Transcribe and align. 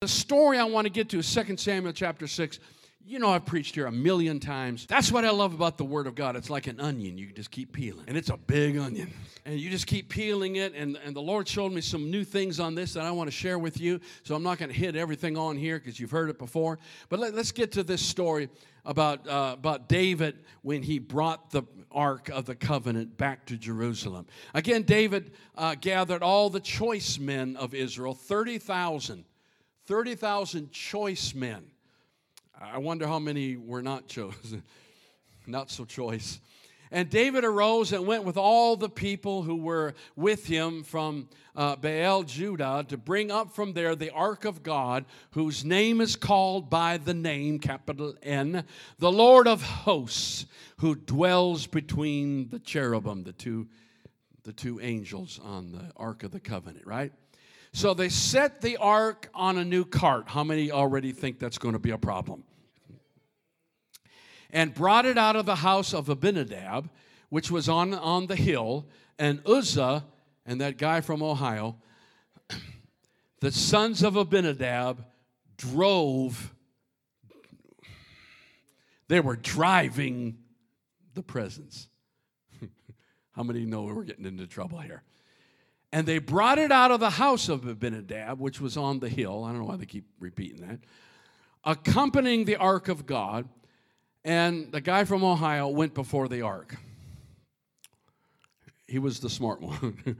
The 0.00 0.06
story 0.06 0.60
I 0.60 0.64
want 0.64 0.84
to 0.84 0.92
get 0.92 1.08
to 1.08 1.18
is 1.18 1.34
2 1.34 1.56
Samuel 1.56 1.92
chapter 1.92 2.28
6. 2.28 2.60
You 3.04 3.18
know, 3.18 3.30
I've 3.30 3.44
preached 3.44 3.74
here 3.74 3.86
a 3.86 3.90
million 3.90 4.38
times. 4.38 4.86
That's 4.86 5.10
what 5.10 5.24
I 5.24 5.30
love 5.30 5.54
about 5.54 5.76
the 5.76 5.84
Word 5.84 6.06
of 6.06 6.14
God. 6.14 6.36
It's 6.36 6.48
like 6.48 6.68
an 6.68 6.78
onion. 6.78 7.18
You 7.18 7.32
just 7.32 7.50
keep 7.50 7.72
peeling, 7.72 8.04
and 8.06 8.16
it's 8.16 8.30
a 8.30 8.36
big 8.36 8.78
onion. 8.78 9.12
And 9.44 9.58
you 9.58 9.70
just 9.70 9.88
keep 9.88 10.08
peeling 10.08 10.54
it. 10.54 10.72
And, 10.76 10.96
and 11.04 11.16
the 11.16 11.20
Lord 11.20 11.48
showed 11.48 11.72
me 11.72 11.80
some 11.80 12.12
new 12.12 12.22
things 12.22 12.60
on 12.60 12.76
this 12.76 12.92
that 12.92 13.02
I 13.02 13.10
want 13.10 13.26
to 13.26 13.36
share 13.36 13.58
with 13.58 13.80
you. 13.80 13.98
So 14.22 14.36
I'm 14.36 14.44
not 14.44 14.58
going 14.58 14.70
to 14.70 14.76
hit 14.76 14.94
everything 14.94 15.36
on 15.36 15.56
here 15.56 15.80
because 15.80 15.98
you've 15.98 16.12
heard 16.12 16.30
it 16.30 16.38
before. 16.38 16.78
But 17.08 17.18
let, 17.18 17.34
us 17.34 17.50
get 17.50 17.72
to 17.72 17.82
this 17.82 18.00
story 18.00 18.50
about, 18.84 19.26
uh, 19.26 19.56
about 19.58 19.88
David 19.88 20.36
when 20.62 20.84
he 20.84 21.00
brought 21.00 21.50
the 21.50 21.64
Ark 21.90 22.28
of 22.28 22.44
the 22.44 22.54
Covenant 22.54 23.16
back 23.16 23.46
to 23.46 23.56
Jerusalem. 23.56 24.26
Again, 24.54 24.82
David 24.82 25.32
uh, 25.56 25.74
gathered 25.74 26.22
all 26.22 26.50
the 26.50 26.60
choice 26.60 27.18
men 27.18 27.56
of 27.56 27.74
Israel 27.74 28.14
30,000. 28.14 29.24
30,000 29.88 30.70
choice 30.70 31.34
men 31.34 31.64
I 32.60 32.78
wonder 32.78 33.06
how 33.06 33.20
many 33.20 33.56
were 33.56 33.82
not 33.82 34.08
chosen, 34.08 34.64
not 35.46 35.70
so 35.70 35.84
choice. 35.84 36.40
And 36.90 37.10
David 37.10 37.44
arose 37.44 37.92
and 37.92 38.06
went 38.06 38.24
with 38.24 38.36
all 38.36 38.74
the 38.76 38.88
people 38.88 39.42
who 39.42 39.56
were 39.56 39.94
with 40.16 40.46
him 40.46 40.82
from 40.82 41.28
uh, 41.54 41.76
Baal 41.76 42.22
Judah 42.22 42.84
to 42.88 42.96
bring 42.96 43.30
up 43.30 43.54
from 43.54 43.74
there 43.74 43.94
the 43.94 44.10
ark 44.10 44.44
of 44.44 44.62
God, 44.62 45.04
whose 45.32 45.64
name 45.64 46.00
is 46.00 46.16
called 46.16 46.70
by 46.70 46.96
the 46.96 47.14
name, 47.14 47.58
capital 47.58 48.14
N, 48.22 48.64
the 48.98 49.12
Lord 49.12 49.46
of 49.46 49.62
hosts, 49.62 50.46
who 50.78 50.94
dwells 50.94 51.66
between 51.66 52.48
the 52.48 52.58
cherubim, 52.58 53.22
the 53.22 53.32
two, 53.32 53.68
the 54.44 54.52
two 54.52 54.80
angels 54.80 55.38
on 55.44 55.72
the 55.72 55.92
ark 55.96 56.22
of 56.22 56.30
the 56.30 56.40
covenant, 56.40 56.86
right? 56.86 57.12
So 57.72 57.94
they 57.94 58.08
set 58.08 58.60
the 58.60 58.76
ark 58.78 59.28
on 59.34 59.58
a 59.58 59.64
new 59.64 59.84
cart. 59.84 60.28
How 60.28 60.44
many 60.44 60.70
already 60.70 61.12
think 61.12 61.38
that's 61.38 61.58
going 61.58 61.74
to 61.74 61.78
be 61.78 61.90
a 61.90 61.98
problem? 61.98 62.44
and 64.50 64.74
brought 64.74 65.06
it 65.06 65.18
out 65.18 65.36
of 65.36 65.46
the 65.46 65.56
house 65.56 65.92
of 65.92 66.08
Abinadab, 66.08 66.88
which 67.28 67.50
was 67.50 67.68
on, 67.68 67.94
on 67.94 68.26
the 68.26 68.36
hill, 68.36 68.86
and 69.18 69.40
Uzzah, 69.46 70.04
and 70.46 70.60
that 70.60 70.78
guy 70.78 71.00
from 71.00 71.22
Ohio, 71.22 71.76
the 73.40 73.52
sons 73.52 74.02
of 74.02 74.16
Abinadab 74.16 75.04
drove, 75.56 76.54
they 79.08 79.20
were 79.20 79.36
driving 79.36 80.38
the 81.14 81.22
presence. 81.22 81.88
How 83.32 83.42
many 83.42 83.64
know 83.64 83.82
we're 83.82 84.04
getting 84.04 84.24
into 84.24 84.46
trouble 84.46 84.78
here? 84.78 85.02
And 85.92 86.06
they 86.06 86.18
brought 86.18 86.58
it 86.58 86.70
out 86.70 86.90
of 86.90 87.00
the 87.00 87.10
house 87.10 87.48
of 87.48 87.66
Abinadab, 87.66 88.38
which 88.38 88.60
was 88.60 88.76
on 88.76 89.00
the 89.00 89.08
hill. 89.08 89.44
I 89.44 89.50
don't 89.50 89.60
know 89.60 89.64
why 89.64 89.76
they 89.76 89.86
keep 89.86 90.04
repeating 90.20 90.66
that. 90.66 90.80
Accompanying 91.64 92.44
the 92.44 92.56
ark 92.56 92.88
of 92.88 93.06
God, 93.06 93.48
and 94.24 94.70
the 94.70 94.80
guy 94.80 95.04
from 95.04 95.24
Ohio 95.24 95.68
went 95.68 95.94
before 95.94 96.28
the 96.28 96.42
ark. 96.42 96.76
He 98.86 98.98
was 98.98 99.20
the 99.20 99.30
smart 99.30 99.60
one. 99.60 100.18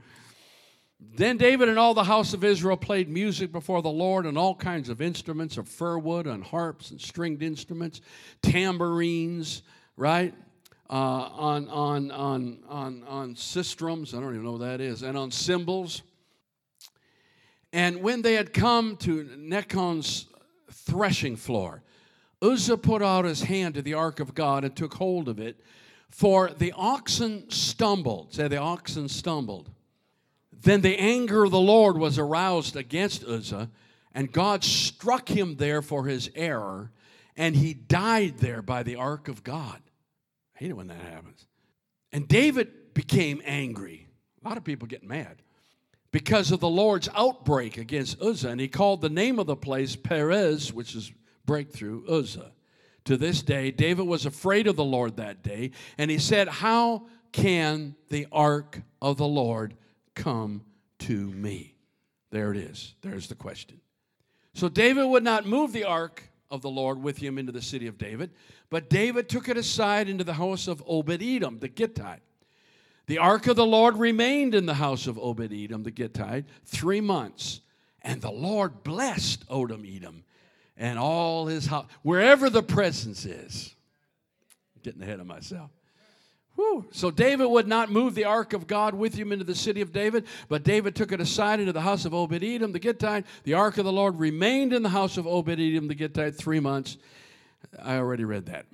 then 0.99 1.37
David 1.37 1.69
and 1.69 1.77
all 1.77 1.93
the 1.93 2.03
house 2.03 2.33
of 2.33 2.43
Israel 2.43 2.77
played 2.77 3.09
music 3.09 3.51
before 3.51 3.81
the 3.81 3.89
Lord 3.89 4.25
and 4.25 4.37
all 4.37 4.55
kinds 4.55 4.89
of 4.89 5.01
instruments 5.01 5.57
of 5.57 5.67
fir 5.67 5.97
wood 5.97 6.27
and 6.27 6.43
harps 6.43 6.91
and 6.91 6.99
stringed 6.99 7.43
instruments, 7.43 8.01
tambourines, 8.41 9.63
right? 9.95 10.33
Uh, 10.89 11.29
on, 11.37 11.69
on, 11.69 12.09
on, 12.09 12.57
on, 12.67 13.03
on 13.07 13.35
sistrums, 13.35 14.17
I 14.17 14.19
don't 14.19 14.33
even 14.33 14.43
know 14.43 14.53
what 14.53 14.61
that 14.61 14.81
is, 14.81 15.03
and 15.03 15.15
on 15.15 15.29
cymbals. 15.29 16.01
And 17.71 18.01
when 18.01 18.23
they 18.23 18.33
had 18.33 18.53
come 18.53 18.97
to 18.97 19.25
Nachon's 19.37 20.25
threshing 20.71 21.35
floor, 21.35 21.83
Uzzah 22.41 22.77
put 22.77 23.03
out 23.03 23.25
his 23.25 23.43
hand 23.43 23.75
to 23.75 23.83
the 23.83 23.93
ark 23.93 24.19
of 24.19 24.33
God 24.33 24.63
and 24.63 24.75
took 24.75 24.95
hold 24.95 25.29
of 25.29 25.39
it, 25.39 25.59
for 26.09 26.49
the 26.49 26.73
oxen 26.75 27.49
stumbled. 27.51 28.33
Say, 28.33 28.47
the 28.47 28.57
oxen 28.57 29.09
stumbled. 29.09 29.69
Then 30.51 30.81
the 30.81 30.97
anger 30.97 31.43
of 31.43 31.51
the 31.51 31.59
Lord 31.59 31.97
was 31.97 32.17
aroused 32.17 32.75
against 32.75 33.23
Uzzah, 33.23 33.69
and 34.13 34.31
God 34.31 34.63
struck 34.63 35.29
him 35.29 35.57
there 35.57 35.83
for 35.83 36.05
his 36.05 36.31
error, 36.33 36.91
and 37.37 37.55
he 37.55 37.75
died 37.75 38.39
there 38.39 38.63
by 38.63 38.81
the 38.81 38.95
ark 38.95 39.27
of 39.27 39.43
God. 39.43 39.79
Hate 40.59 40.71
it 40.71 40.77
when 40.77 40.87
that 40.87 40.99
happens. 40.99 41.47
And 42.11 42.27
David 42.27 42.93
became 42.93 43.41
angry. 43.45 44.09
A 44.43 44.47
lot 44.47 44.57
of 44.57 44.65
people 44.65 44.89
get 44.89 45.03
mad 45.03 45.41
because 46.11 46.51
of 46.51 46.59
the 46.59 46.67
Lord's 46.67 47.07
outbreak 47.15 47.77
against 47.77 48.21
Uzzah, 48.21 48.49
and 48.49 48.59
he 48.59 48.67
called 48.67 48.99
the 48.99 49.09
name 49.09 49.39
of 49.39 49.47
the 49.47 49.55
place 49.55 49.95
Perez, 49.95 50.73
which 50.73 50.95
is 50.95 51.13
breakthrough, 51.45 52.05
Uzzah. 52.07 52.51
To 53.05 53.15
this 53.15 53.41
day, 53.41 53.71
David 53.71 54.05
was 54.05 54.25
afraid 54.25 54.67
of 54.67 54.75
the 54.75 54.83
Lord 54.83 55.15
that 55.15 55.43
day, 55.43 55.71
and 55.97 56.11
he 56.11 56.17
said, 56.17 56.49
How 56.49 57.07
can 57.31 57.95
the 58.09 58.27
ark 58.29 58.81
of 59.01 59.15
the 59.15 59.27
Lord 59.27 59.77
come 60.13 60.65
to 60.99 61.31
me? 61.31 61.75
There 62.31 62.51
it 62.51 62.57
is. 62.57 62.95
There's 63.01 63.27
the 63.27 63.35
question. 63.35 63.79
So 64.53 64.67
David 64.67 65.05
would 65.05 65.23
not 65.23 65.45
move 65.45 65.71
the 65.71 65.85
ark 65.85 66.28
of 66.51 66.61
the 66.61 66.69
Lord 66.69 67.01
with 67.01 67.17
him 67.17 67.37
into 67.37 67.51
the 67.51 67.61
city 67.61 67.87
of 67.87 67.97
David, 67.97 68.31
but 68.69 68.89
David 68.89 69.29
took 69.29 69.47
it 69.47 69.57
aside 69.57 70.09
into 70.09 70.23
the 70.23 70.33
house 70.33 70.67
of 70.67 70.83
Obed 70.87 71.21
Edom, 71.21 71.59
the 71.59 71.69
Gittite. 71.69 72.21
The 73.05 73.17
ark 73.17 73.47
of 73.47 73.55
the 73.55 73.65
Lord 73.65 73.97
remained 73.97 74.53
in 74.53 74.65
the 74.65 74.75
house 74.75 75.07
of 75.07 75.17
Obed 75.17 75.51
Edom, 75.53 75.83
the 75.83 75.91
Gittite, 75.91 76.45
three 76.65 77.01
months, 77.01 77.61
and 78.01 78.21
the 78.21 78.31
Lord 78.31 78.83
blessed 78.83 79.47
Odom 79.47 79.85
Edom 79.85 80.23
and 80.77 80.97
all 80.97 81.47
his 81.47 81.65
house, 81.65 81.87
wherever 82.01 82.49
the 82.49 82.63
presence 82.63 83.25
is. 83.25 83.75
Getting 84.81 85.01
ahead 85.01 85.19
of 85.19 85.27
myself. 85.27 85.71
So 86.91 87.11
David 87.11 87.47
would 87.47 87.67
not 87.67 87.91
move 87.91 88.15
the 88.15 88.25
ark 88.25 88.53
of 88.53 88.67
God 88.67 88.93
with 88.93 89.15
him 89.15 89.31
into 89.31 89.45
the 89.45 89.55
city 89.55 89.81
of 89.81 89.91
David, 89.91 90.25
but 90.47 90.63
David 90.63 90.95
took 90.95 91.11
it 91.11 91.21
aside 91.21 91.59
into 91.59 91.73
the 91.73 91.81
house 91.81 92.05
of 92.05 92.13
Obed 92.13 92.43
Edom 92.43 92.71
the 92.71 92.79
Gittite. 92.79 93.25
The 93.43 93.53
ark 93.53 93.77
of 93.77 93.85
the 93.85 93.91
Lord 93.91 94.19
remained 94.19 94.73
in 94.73 94.83
the 94.83 94.89
house 94.89 95.17
of 95.17 95.27
Obed 95.27 95.59
Edom 95.59 95.87
the 95.87 95.95
Gittite 95.95 96.35
three 96.35 96.59
months. 96.59 96.97
I 97.81 97.97
already 97.97 98.23
read 98.23 98.47
that. 98.47 98.65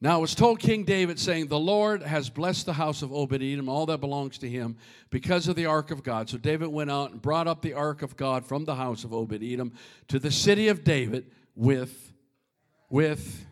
Now 0.00 0.18
it 0.18 0.20
was 0.20 0.36
told 0.36 0.60
King 0.60 0.84
David, 0.84 1.18
saying, 1.18 1.48
The 1.48 1.58
Lord 1.58 2.04
has 2.04 2.30
blessed 2.30 2.66
the 2.66 2.72
house 2.72 3.02
of 3.02 3.12
Obed 3.12 3.42
Edom, 3.42 3.68
all 3.68 3.86
that 3.86 3.98
belongs 3.98 4.38
to 4.38 4.48
him, 4.48 4.76
because 5.10 5.48
of 5.48 5.56
the 5.56 5.66
ark 5.66 5.90
of 5.90 6.04
God. 6.04 6.28
So 6.28 6.38
David 6.38 6.68
went 6.68 6.90
out 6.90 7.10
and 7.10 7.20
brought 7.20 7.48
up 7.48 7.62
the 7.62 7.74
ark 7.74 8.02
of 8.02 8.16
God 8.16 8.46
from 8.46 8.64
the 8.64 8.76
house 8.76 9.02
of 9.02 9.12
Obed 9.12 9.42
Edom 9.42 9.72
to 10.06 10.20
the 10.20 10.30
city 10.30 10.68
of 10.68 10.84
David 10.84 11.32
with, 11.56 12.12
with, 12.88 13.44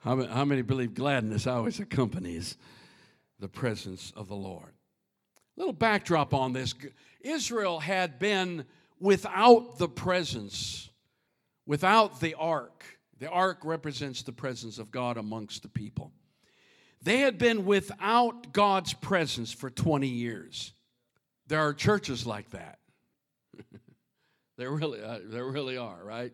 how, 0.00 0.24
how 0.26 0.44
many 0.44 0.62
believe 0.62 0.94
gladness 0.94 1.46
always 1.46 1.80
accompanies 1.80 2.56
the 3.38 3.48
presence 3.48 4.12
of 4.16 4.28
the 4.28 4.36
Lord? 4.36 4.72
Little 5.56 5.72
backdrop 5.72 6.34
on 6.34 6.52
this 6.52 6.74
Israel 7.20 7.80
had 7.80 8.18
been 8.18 8.64
without 8.98 9.78
the 9.78 9.88
presence, 9.88 10.90
without 11.66 12.20
the 12.20 12.34
ark 12.34 12.84
the 13.20 13.28
ark 13.28 13.58
represents 13.64 14.22
the 14.22 14.32
presence 14.32 14.78
of 14.78 14.90
God 14.90 15.18
amongst 15.18 15.62
the 15.62 15.68
people. 15.68 16.10
They 17.02 17.18
had 17.18 17.38
been 17.38 17.66
without 17.66 18.52
God's 18.52 18.94
presence 18.94 19.52
for 19.52 19.70
20 19.70 20.08
years. 20.08 20.72
There 21.46 21.60
are 21.60 21.74
churches 21.74 22.26
like 22.26 22.50
that. 22.50 22.78
there, 24.56 24.70
really, 24.70 25.02
uh, 25.02 25.18
there 25.24 25.44
really 25.44 25.76
are, 25.76 26.02
right? 26.02 26.32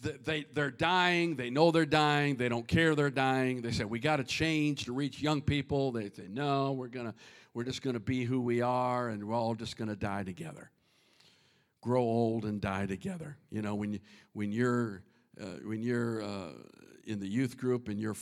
They, 0.00 0.46
they're 0.52 0.70
dying. 0.70 1.36
They 1.36 1.50
know 1.50 1.70
they're 1.70 1.86
dying. 1.86 2.36
They 2.36 2.48
don't 2.48 2.66
care 2.66 2.94
they're 2.94 3.10
dying. 3.10 3.62
They 3.62 3.72
say, 3.72 3.84
we 3.84 3.98
got 3.98 4.16
to 4.16 4.24
change 4.24 4.84
to 4.86 4.92
reach 4.92 5.20
young 5.20 5.40
people. 5.40 5.92
They 5.92 6.10
say, 6.10 6.28
no, 6.28 6.72
we're, 6.72 6.88
gonna, 6.88 7.14
we're 7.54 7.64
just 7.64 7.82
going 7.82 7.94
to 7.94 8.00
be 8.00 8.24
who 8.24 8.40
we 8.40 8.60
are 8.60 9.08
and 9.08 9.26
we're 9.26 9.34
all 9.34 9.54
just 9.54 9.76
going 9.76 9.88
to 9.88 9.96
die 9.96 10.24
together. 10.24 10.70
Grow 11.80 12.02
old 12.02 12.44
and 12.44 12.60
die 12.60 12.86
together. 12.86 13.36
You 13.50 13.62
know, 13.62 13.74
when, 13.74 13.94
you, 13.94 14.00
when 14.32 14.52
you're 14.52 15.02
uh, 15.40 15.46
when 15.64 15.82
you're 15.82 16.22
uh, 16.22 16.50
in 17.06 17.20
the 17.20 17.26
youth 17.26 17.56
group 17.56 17.88
and 17.88 17.98
you're, 17.98 18.16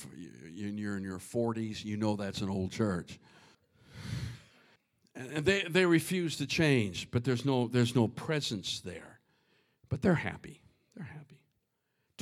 and 0.45 0.79
you're 0.79 0.97
in 0.97 1.03
your 1.03 1.19
40s, 1.19 1.85
you 1.85 1.97
know 1.97 2.17
that's 2.17 2.41
an 2.41 2.49
old 2.49 2.71
church. 2.71 3.19
And 5.15 5.45
they, 5.45 5.63
they 5.63 5.85
refuse 5.85 6.37
to 6.37 6.47
change, 6.47 7.11
but 7.11 7.25
there's 7.25 7.45
no, 7.45 7.69
there's 7.69 7.95
no 7.95 8.09
presence 8.09 8.81
there. 8.81 9.19
But 9.89 10.03
they're 10.03 10.15
happy. 10.15 10.63
They're 10.97 11.05
happy. 11.05 11.40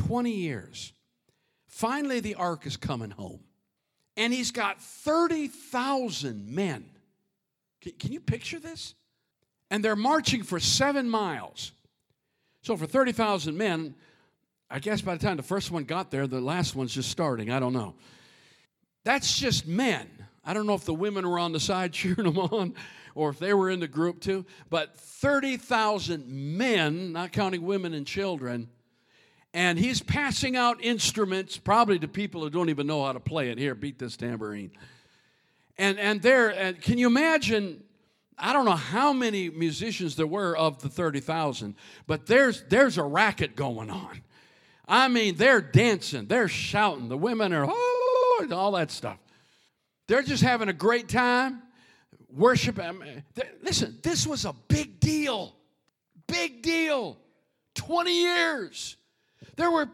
20 0.09 0.31
years. 0.31 0.95
Finally, 1.67 2.21
the 2.21 2.35
ark 2.37 2.65
is 2.65 2.79
coming 2.79 3.11
home. 3.11 3.41
And 4.17 4.33
he's 4.33 4.51
got 4.51 4.81
30,000 4.81 6.49
men. 6.49 6.87
Can, 7.83 7.93
can 7.93 8.13
you 8.13 8.21
picture 8.21 8.59
this? 8.59 8.95
And 9.71 9.85
they're 9.85 9.95
marching 9.95 10.43
for 10.45 10.59
seven 10.59 11.11
miles. 11.11 11.73
So, 12.63 12.75
for 12.75 12.87
30,000 12.87 13.55
men, 13.55 13.95
I 14.71 14.79
guess 14.79 15.03
by 15.03 15.15
the 15.15 15.23
time 15.23 15.37
the 15.37 15.43
first 15.43 15.71
one 15.71 15.85
got 15.85 16.11
there, 16.11 16.27
the 16.27 16.41
last 16.41 16.75
one's 16.75 16.95
just 16.95 17.11
starting. 17.11 17.51
I 17.51 17.61
don't 17.61 17.75
know. 17.75 17.95
That's 19.05 19.39
just 19.39 19.67
men. 19.67 20.09
I 20.43 20.55
don't 20.55 20.67
know 20.67 20.75
if 20.75 20.87
the 20.87 20.95
women 20.95 21.29
were 21.29 21.39
on 21.39 21.53
the 21.53 21.61
side 21.61 21.93
cheering 21.93 22.25
them 22.25 22.39
on 22.39 22.73
or 23.15 23.29
if 23.29 23.39
they 23.39 23.53
were 23.53 23.69
in 23.69 23.81
the 23.81 23.89
group 23.89 24.21
too, 24.21 24.47
but 24.71 24.97
30,000 24.97 26.27
men, 26.27 27.13
not 27.13 27.31
counting 27.31 27.63
women 27.63 27.93
and 27.93 28.07
children, 28.07 28.71
and 29.59 29.77
he's 29.77 30.01
passing 30.01 30.55
out 30.55 30.81
instruments, 30.85 31.57
probably 31.57 31.99
to 31.99 32.07
people 32.07 32.43
who 32.43 32.49
don't 32.49 32.69
even 32.69 32.87
know 32.87 33.05
how 33.05 33.11
to 33.11 33.19
play 33.19 33.51
it. 33.51 33.59
Here, 33.59 33.75
beat 33.75 33.99
this 33.99 34.17
tambourine. 34.17 34.71
And, 35.77 35.99
and 35.99 36.23
there, 36.23 36.51
and 36.51 36.81
can 36.81 36.97
you 36.97 37.09
imagine? 37.09 37.83
I 38.39 38.53
don't 38.53 38.67
know 38.67 38.77
how 38.77 39.13
many 39.13 39.51
musicians 39.51 40.15
there 40.15 40.29
were 40.29 40.57
of 40.57 40.81
the 40.81 40.89
30,000, 40.89 41.75
but 42.07 42.27
there's, 42.27 42.63
there's 42.69 42.99
a 42.99 43.03
racket 43.03 43.57
going 43.57 43.91
on. 43.91 44.23
I 44.87 45.09
mean, 45.09 45.35
they're 45.35 45.61
dancing, 45.61 46.27
they're 46.27 46.47
shouting, 46.47 47.09
the 47.09 47.19
women 47.19 47.53
are, 47.53 47.69
all 48.53 48.73
that 48.73 48.93
stuff. 48.93 49.19
They're 50.07 50.23
just 50.23 50.45
having 50.45 50.69
a 50.69 50.73
great 50.73 51.09
time, 51.09 51.63
worship. 52.33 52.79
Listen, 53.61 53.99
this 54.05 54.25
was 54.25 54.45
a 54.45 54.55
big 54.69 55.01
deal. 55.01 55.57
Big 56.29 56.63
deal. 56.63 57.19
20 57.75 58.23
years. 58.23 58.95
There 59.59 59.73
were 59.73 59.91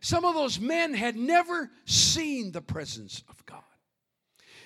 some 0.00 0.24
of 0.24 0.34
those 0.34 0.58
men 0.58 0.92
had 0.92 1.14
never 1.14 1.70
seen 1.84 2.50
the 2.50 2.60
presence 2.60 3.22
of 3.28 3.46
God. 3.46 3.62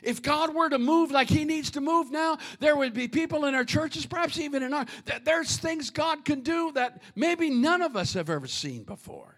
If 0.02 0.22
God 0.22 0.54
were 0.54 0.70
to 0.70 0.78
move 0.78 1.10
like 1.10 1.28
He 1.28 1.44
needs 1.44 1.70
to 1.72 1.82
move 1.82 2.10
now, 2.10 2.38
there 2.58 2.74
would 2.74 2.94
be 2.94 3.08
people 3.08 3.44
in 3.44 3.54
our 3.54 3.66
churches, 3.66 4.06
perhaps 4.06 4.38
even 4.38 4.62
in 4.62 4.72
our, 4.72 4.86
there's 5.22 5.58
things 5.58 5.90
God 5.90 6.24
can 6.24 6.40
do 6.40 6.72
that 6.72 7.02
maybe 7.14 7.50
none 7.50 7.82
of 7.82 7.94
us 7.94 8.14
have 8.14 8.30
ever 8.30 8.46
seen 8.46 8.84
before. 8.84 9.36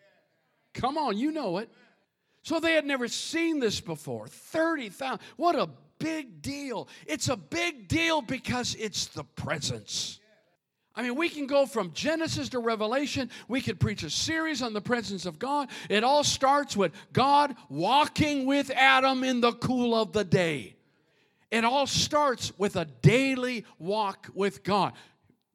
Come 0.74 0.96
on, 0.96 1.18
you 1.18 1.32
know 1.32 1.58
it. 1.58 1.70
So 2.42 2.60
they 2.60 2.74
had 2.74 2.86
never 2.86 3.08
seen 3.08 3.58
this 3.58 3.80
before. 3.80 4.28
30,000. 4.28 5.18
What 5.36 5.56
a 5.56 5.68
big 5.98 6.40
deal. 6.40 6.88
It's 7.04 7.28
a 7.28 7.36
big 7.36 7.88
deal 7.88 8.22
because 8.22 8.76
it's 8.76 9.06
the 9.08 9.24
presence. 9.24 10.19
I 11.00 11.02
mean, 11.02 11.14
we 11.14 11.30
can 11.30 11.46
go 11.46 11.64
from 11.64 11.94
Genesis 11.94 12.50
to 12.50 12.58
Revelation. 12.58 13.30
We 13.48 13.62
could 13.62 13.80
preach 13.80 14.02
a 14.02 14.10
series 14.10 14.60
on 14.60 14.74
the 14.74 14.82
presence 14.82 15.24
of 15.24 15.38
God. 15.38 15.70
It 15.88 16.04
all 16.04 16.22
starts 16.22 16.76
with 16.76 16.92
God 17.14 17.56
walking 17.70 18.44
with 18.44 18.70
Adam 18.70 19.24
in 19.24 19.40
the 19.40 19.52
cool 19.52 19.94
of 19.94 20.12
the 20.12 20.24
day. 20.24 20.76
It 21.50 21.64
all 21.64 21.86
starts 21.86 22.52
with 22.58 22.76
a 22.76 22.84
daily 22.84 23.64
walk 23.78 24.28
with 24.34 24.62
God, 24.62 24.92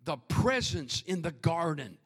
the 0.03 0.17
presence 0.17 1.03
in 1.05 1.21
the 1.21 1.31
garden. 1.31 1.99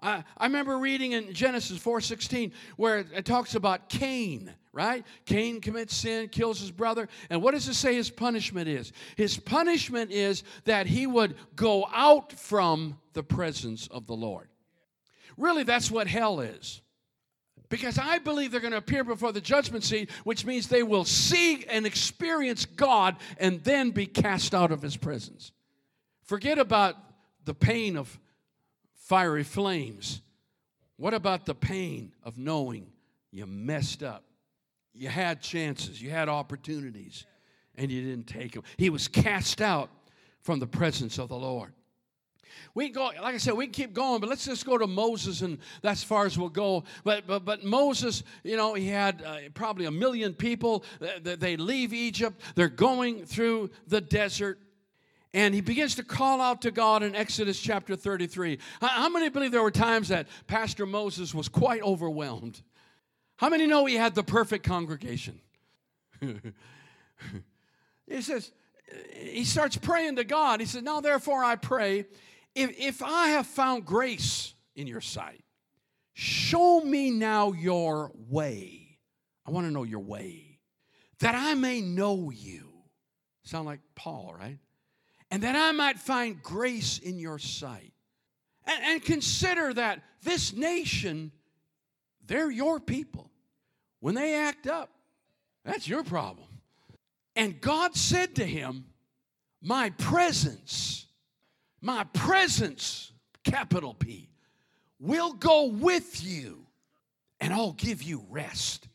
I, 0.00 0.24
I 0.38 0.46
remember 0.46 0.78
reading 0.78 1.12
in 1.12 1.34
Genesis 1.34 1.78
4:16 1.78 2.52
where 2.78 3.00
it 3.00 3.26
talks 3.26 3.54
about 3.54 3.90
Cain, 3.90 4.54
right? 4.72 5.04
Cain 5.24 5.60
commits 5.60 5.94
sin, 5.94 6.28
kills 6.28 6.60
his 6.60 6.70
brother, 6.70 7.08
and 7.30 7.42
what 7.42 7.52
does 7.52 7.68
it 7.68 7.74
say 7.74 7.94
his 7.94 8.10
punishment 8.10 8.68
is? 8.68 8.92
His 9.16 9.36
punishment 9.36 10.10
is 10.10 10.42
that 10.64 10.86
he 10.86 11.06
would 11.06 11.36
go 11.56 11.86
out 11.92 12.32
from 12.32 12.98
the 13.12 13.22
presence 13.22 13.86
of 13.88 14.06
the 14.06 14.16
Lord. 14.16 14.48
Really, 15.36 15.62
that's 15.62 15.90
what 15.90 16.06
hell 16.06 16.40
is. 16.40 16.80
Because 17.68 17.98
I 17.98 18.18
believe 18.18 18.50
they're 18.50 18.60
going 18.60 18.72
to 18.72 18.78
appear 18.78 19.04
before 19.04 19.32
the 19.32 19.40
judgment 19.40 19.84
seat, 19.84 20.10
which 20.24 20.44
means 20.44 20.68
they 20.68 20.82
will 20.82 21.04
see 21.04 21.64
and 21.66 21.84
experience 21.84 22.64
God 22.64 23.16
and 23.38 23.62
then 23.62 23.90
be 23.90 24.06
cast 24.06 24.54
out 24.54 24.72
of 24.72 24.80
his 24.80 24.96
presence. 24.96 25.52
Forget 26.24 26.58
about 26.58 26.96
the 27.44 27.54
pain 27.54 27.96
of 27.96 28.18
fiery 28.94 29.44
flames. 29.44 30.22
What 30.96 31.14
about 31.14 31.46
the 31.46 31.54
pain 31.54 32.12
of 32.22 32.38
knowing 32.38 32.90
you 33.30 33.46
messed 33.46 34.02
up? 34.02 34.24
You 34.98 35.08
had 35.08 35.40
chances, 35.40 36.02
you 36.02 36.10
had 36.10 36.28
opportunities, 36.28 37.24
and 37.76 37.90
you 37.90 38.02
didn't 38.02 38.26
take 38.26 38.52
them. 38.52 38.64
He 38.76 38.90
was 38.90 39.06
cast 39.06 39.60
out 39.60 39.90
from 40.40 40.58
the 40.58 40.66
presence 40.66 41.18
of 41.18 41.28
the 41.28 41.36
Lord. 41.36 41.72
We 42.74 42.86
can 42.86 42.94
go, 42.94 43.04
like 43.22 43.34
I 43.34 43.38
said, 43.38 43.54
we 43.54 43.66
can 43.66 43.72
keep 43.72 43.92
going, 43.94 44.20
but 44.20 44.28
let's 44.28 44.44
just 44.44 44.66
go 44.66 44.76
to 44.76 44.88
Moses, 44.88 45.42
and 45.42 45.58
that's 45.82 46.02
far 46.02 46.26
as 46.26 46.36
we'll 46.36 46.48
go. 46.48 46.82
But 47.04 47.28
but, 47.28 47.44
but 47.44 47.64
Moses, 47.64 48.24
you 48.42 48.56
know, 48.56 48.74
he 48.74 48.88
had 48.88 49.22
uh, 49.24 49.36
probably 49.54 49.84
a 49.84 49.90
million 49.92 50.34
people. 50.34 50.84
They 51.22 51.56
leave 51.56 51.92
Egypt. 51.92 52.40
They're 52.56 52.68
going 52.68 53.24
through 53.24 53.70
the 53.86 54.00
desert. 54.00 54.58
And 55.34 55.54
he 55.54 55.60
begins 55.60 55.94
to 55.96 56.02
call 56.02 56.40
out 56.40 56.62
to 56.62 56.70
God 56.70 57.02
in 57.02 57.14
Exodus 57.14 57.60
chapter 57.60 57.94
33. 57.94 58.58
How 58.80 59.10
many 59.10 59.28
believe 59.28 59.52
there 59.52 59.62
were 59.62 59.70
times 59.70 60.08
that 60.08 60.26
Pastor 60.46 60.86
Moses 60.86 61.34
was 61.34 61.48
quite 61.48 61.82
overwhelmed? 61.82 62.62
How 63.38 63.48
many 63.48 63.66
know 63.66 63.86
he 63.86 63.94
had 63.94 64.14
the 64.14 64.22
perfect 64.22 64.64
congregation? 64.64 65.40
he 66.20 68.20
says, 68.20 68.52
he 69.16 69.44
starts 69.44 69.76
praying 69.76 70.16
to 70.16 70.24
God. 70.24 70.60
He 70.60 70.66
says, 70.66 70.82
Now 70.82 71.00
therefore 71.00 71.42
I 71.42 71.56
pray, 71.56 72.04
if, 72.54 72.78
if 72.78 73.02
I 73.02 73.28
have 73.28 73.46
found 73.46 73.86
grace 73.86 74.52
in 74.76 74.86
your 74.86 75.00
sight, 75.00 75.42
show 76.12 76.80
me 76.80 77.10
now 77.10 77.52
your 77.52 78.12
way. 78.28 78.98
I 79.46 79.50
want 79.50 79.66
to 79.66 79.72
know 79.72 79.84
your 79.84 80.00
way, 80.00 80.58
that 81.20 81.34
I 81.34 81.54
may 81.54 81.80
know 81.80 82.30
you. 82.30 82.68
Sound 83.44 83.64
like 83.64 83.80
Paul, 83.94 84.34
right? 84.38 84.58
and 85.30 85.42
that 85.42 85.56
I 85.56 85.72
might 85.72 85.98
find 85.98 86.42
grace 86.42 86.98
in 86.98 87.18
your 87.18 87.38
sight. 87.38 87.92
And, 88.64 88.84
and 88.84 89.04
consider 89.04 89.74
that 89.74 90.02
this 90.22 90.52
nation, 90.52 91.32
they're 92.24 92.50
your 92.50 92.80
people. 92.80 93.27
When 94.00 94.14
they 94.14 94.34
act 94.34 94.66
up, 94.66 94.90
that's 95.64 95.88
your 95.88 96.04
problem. 96.04 96.46
And 97.36 97.60
God 97.60 97.94
said 97.94 98.36
to 98.36 98.44
him, 98.44 98.86
My 99.62 99.90
presence, 99.90 101.06
my 101.80 102.04
presence, 102.12 103.12
capital 103.44 103.94
P, 103.94 104.28
will 105.00 105.32
go 105.32 105.66
with 105.66 106.22
you 106.24 106.66
and 107.40 107.52
I'll 107.52 107.72
give 107.72 108.02
you 108.02 108.24
rest. 108.30 108.88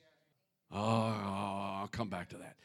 Oh, 0.72 1.80
I'll 1.82 1.90
come 1.92 2.10
back 2.10 2.30
to 2.30 2.38
that. 2.38 2.56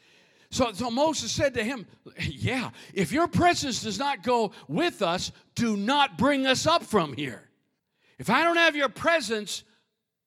So, 0.51 0.71
so 0.73 0.89
Moses 0.89 1.31
said 1.31 1.53
to 1.53 1.63
him, 1.63 1.85
Yeah, 2.19 2.71
if 2.93 3.11
your 3.11 3.27
presence 3.27 3.83
does 3.83 3.99
not 3.99 4.23
go 4.23 4.51
with 4.67 5.01
us, 5.01 5.31
do 5.55 5.77
not 5.77 6.17
bring 6.17 6.47
us 6.47 6.65
up 6.65 6.83
from 6.83 7.13
here. 7.13 7.49
If 8.17 8.29
I 8.29 8.43
don't 8.43 8.57
have 8.57 8.75
your 8.75 8.89
presence, 8.89 9.63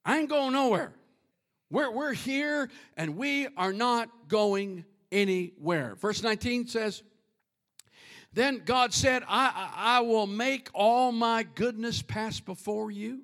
I 0.05 0.19
ain't 0.19 0.31
going 0.31 0.53
nowhere. 0.53 0.93
We're, 1.73 1.91
we're 1.91 2.13
here 2.13 2.69
and 2.99 3.17
we 3.17 3.49
are 3.57 3.73
not 3.73 4.11
going 4.29 4.85
anywhere. 5.11 5.95
Verse 5.95 6.23
19 6.23 6.69
says, 6.69 7.03
Then 8.35 8.61
God 8.63 8.93
said, 8.93 9.23
I, 9.27 9.71
I 9.75 10.01
will 10.01 10.27
make 10.27 10.69
all 10.75 11.13
my 11.13 11.45
goodness 11.55 12.03
pass 12.03 12.41
before 12.41 12.91
you 12.91 13.23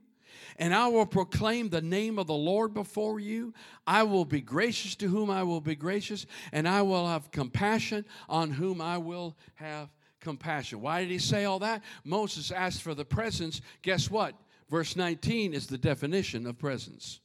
and 0.59 0.75
I 0.75 0.89
will 0.89 1.05
proclaim 1.05 1.69
the 1.69 1.83
name 1.83 2.19
of 2.19 2.27
the 2.27 2.33
Lord 2.33 2.73
before 2.73 3.21
you. 3.21 3.53
I 3.87 4.03
will 4.05 4.25
be 4.25 4.41
gracious 4.41 4.97
to 4.97 5.09
whom 5.09 5.31
I 5.31 5.43
will 5.45 5.61
be 5.61 5.77
gracious, 5.77 6.27
and 6.51 6.67
I 6.67 6.83
will 6.83 7.07
have 7.07 7.31
compassion 7.31 8.05
on 8.29 8.51
whom 8.51 8.81
I 8.81 8.99
will 8.99 9.37
have 9.55 9.89
compassion. 10.21 10.81
Why 10.81 11.03
did 11.03 11.11
he 11.11 11.19
say 11.19 11.45
all 11.45 11.61
that? 11.61 11.85
Moses 12.03 12.51
asked 12.51 12.83
for 12.83 12.95
the 12.95 13.05
presence. 13.05 13.61
Guess 13.83 14.11
what? 14.11 14.35
Verse 14.69 14.97
19 14.97 15.55
is 15.55 15.69
the 15.69 15.79
definition 15.79 16.45
of 16.45 16.59
presence 16.59 17.21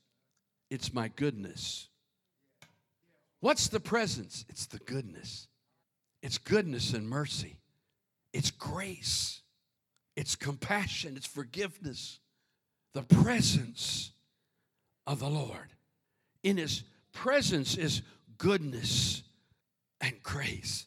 it's 0.73 0.93
my 0.93 1.07
goodness. 1.09 1.87
What's 3.39 3.67
the 3.67 3.79
presence? 3.79 4.43
It's 4.49 4.65
the 4.65 4.79
goodness. 4.79 5.47
It's 6.21 6.37
goodness 6.37 6.93
and 6.93 7.07
mercy. 7.07 7.57
It's 8.33 8.51
grace. 8.51 9.41
It's 10.15 10.35
compassion. 10.35 11.15
It's 11.15 11.27
forgiveness 11.27 12.19
the 12.93 13.01
presence 13.01 14.11
of 15.05 15.19
the 15.19 15.29
Lord. 15.29 15.73
In 16.43 16.57
his 16.57 16.83
presence 17.11 17.75
is 17.75 18.01
goodness 18.37 19.23
and 19.99 20.13
grace. 20.23 20.85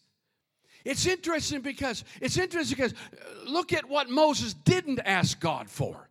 It's 0.85 1.07
interesting 1.07 1.63
because 1.63 2.05
it's 2.21 2.39
interesting 2.39 2.77
because 2.77 2.93
uh, 2.93 3.51
look 3.51 3.73
at 3.73 3.89
what 3.89 4.09
Moses 4.09 4.55
didn't 4.55 5.01
ask 5.05 5.41
God 5.41 5.69
for. 5.69 6.09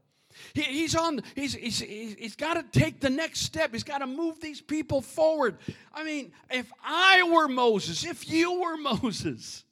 He, 0.55 0.61
he's 0.61 0.95
on. 0.95 1.21
He's 1.35 1.53
he's 1.53 1.79
he's 1.79 2.35
got 2.35 2.53
to 2.53 2.79
take 2.79 3.01
the 3.01 3.09
next 3.09 3.41
step. 3.41 3.73
He's 3.73 3.83
got 3.83 3.99
to 3.99 4.07
move 4.07 4.39
these 4.39 4.61
people 4.61 5.01
forward. 5.01 5.57
I 5.93 6.03
mean, 6.03 6.31
if 6.49 6.71
I 6.83 7.23
were 7.23 7.49
Moses, 7.49 8.05
if 8.05 8.29
you 8.29 8.61
were 8.61 8.77
Moses, 9.01 9.65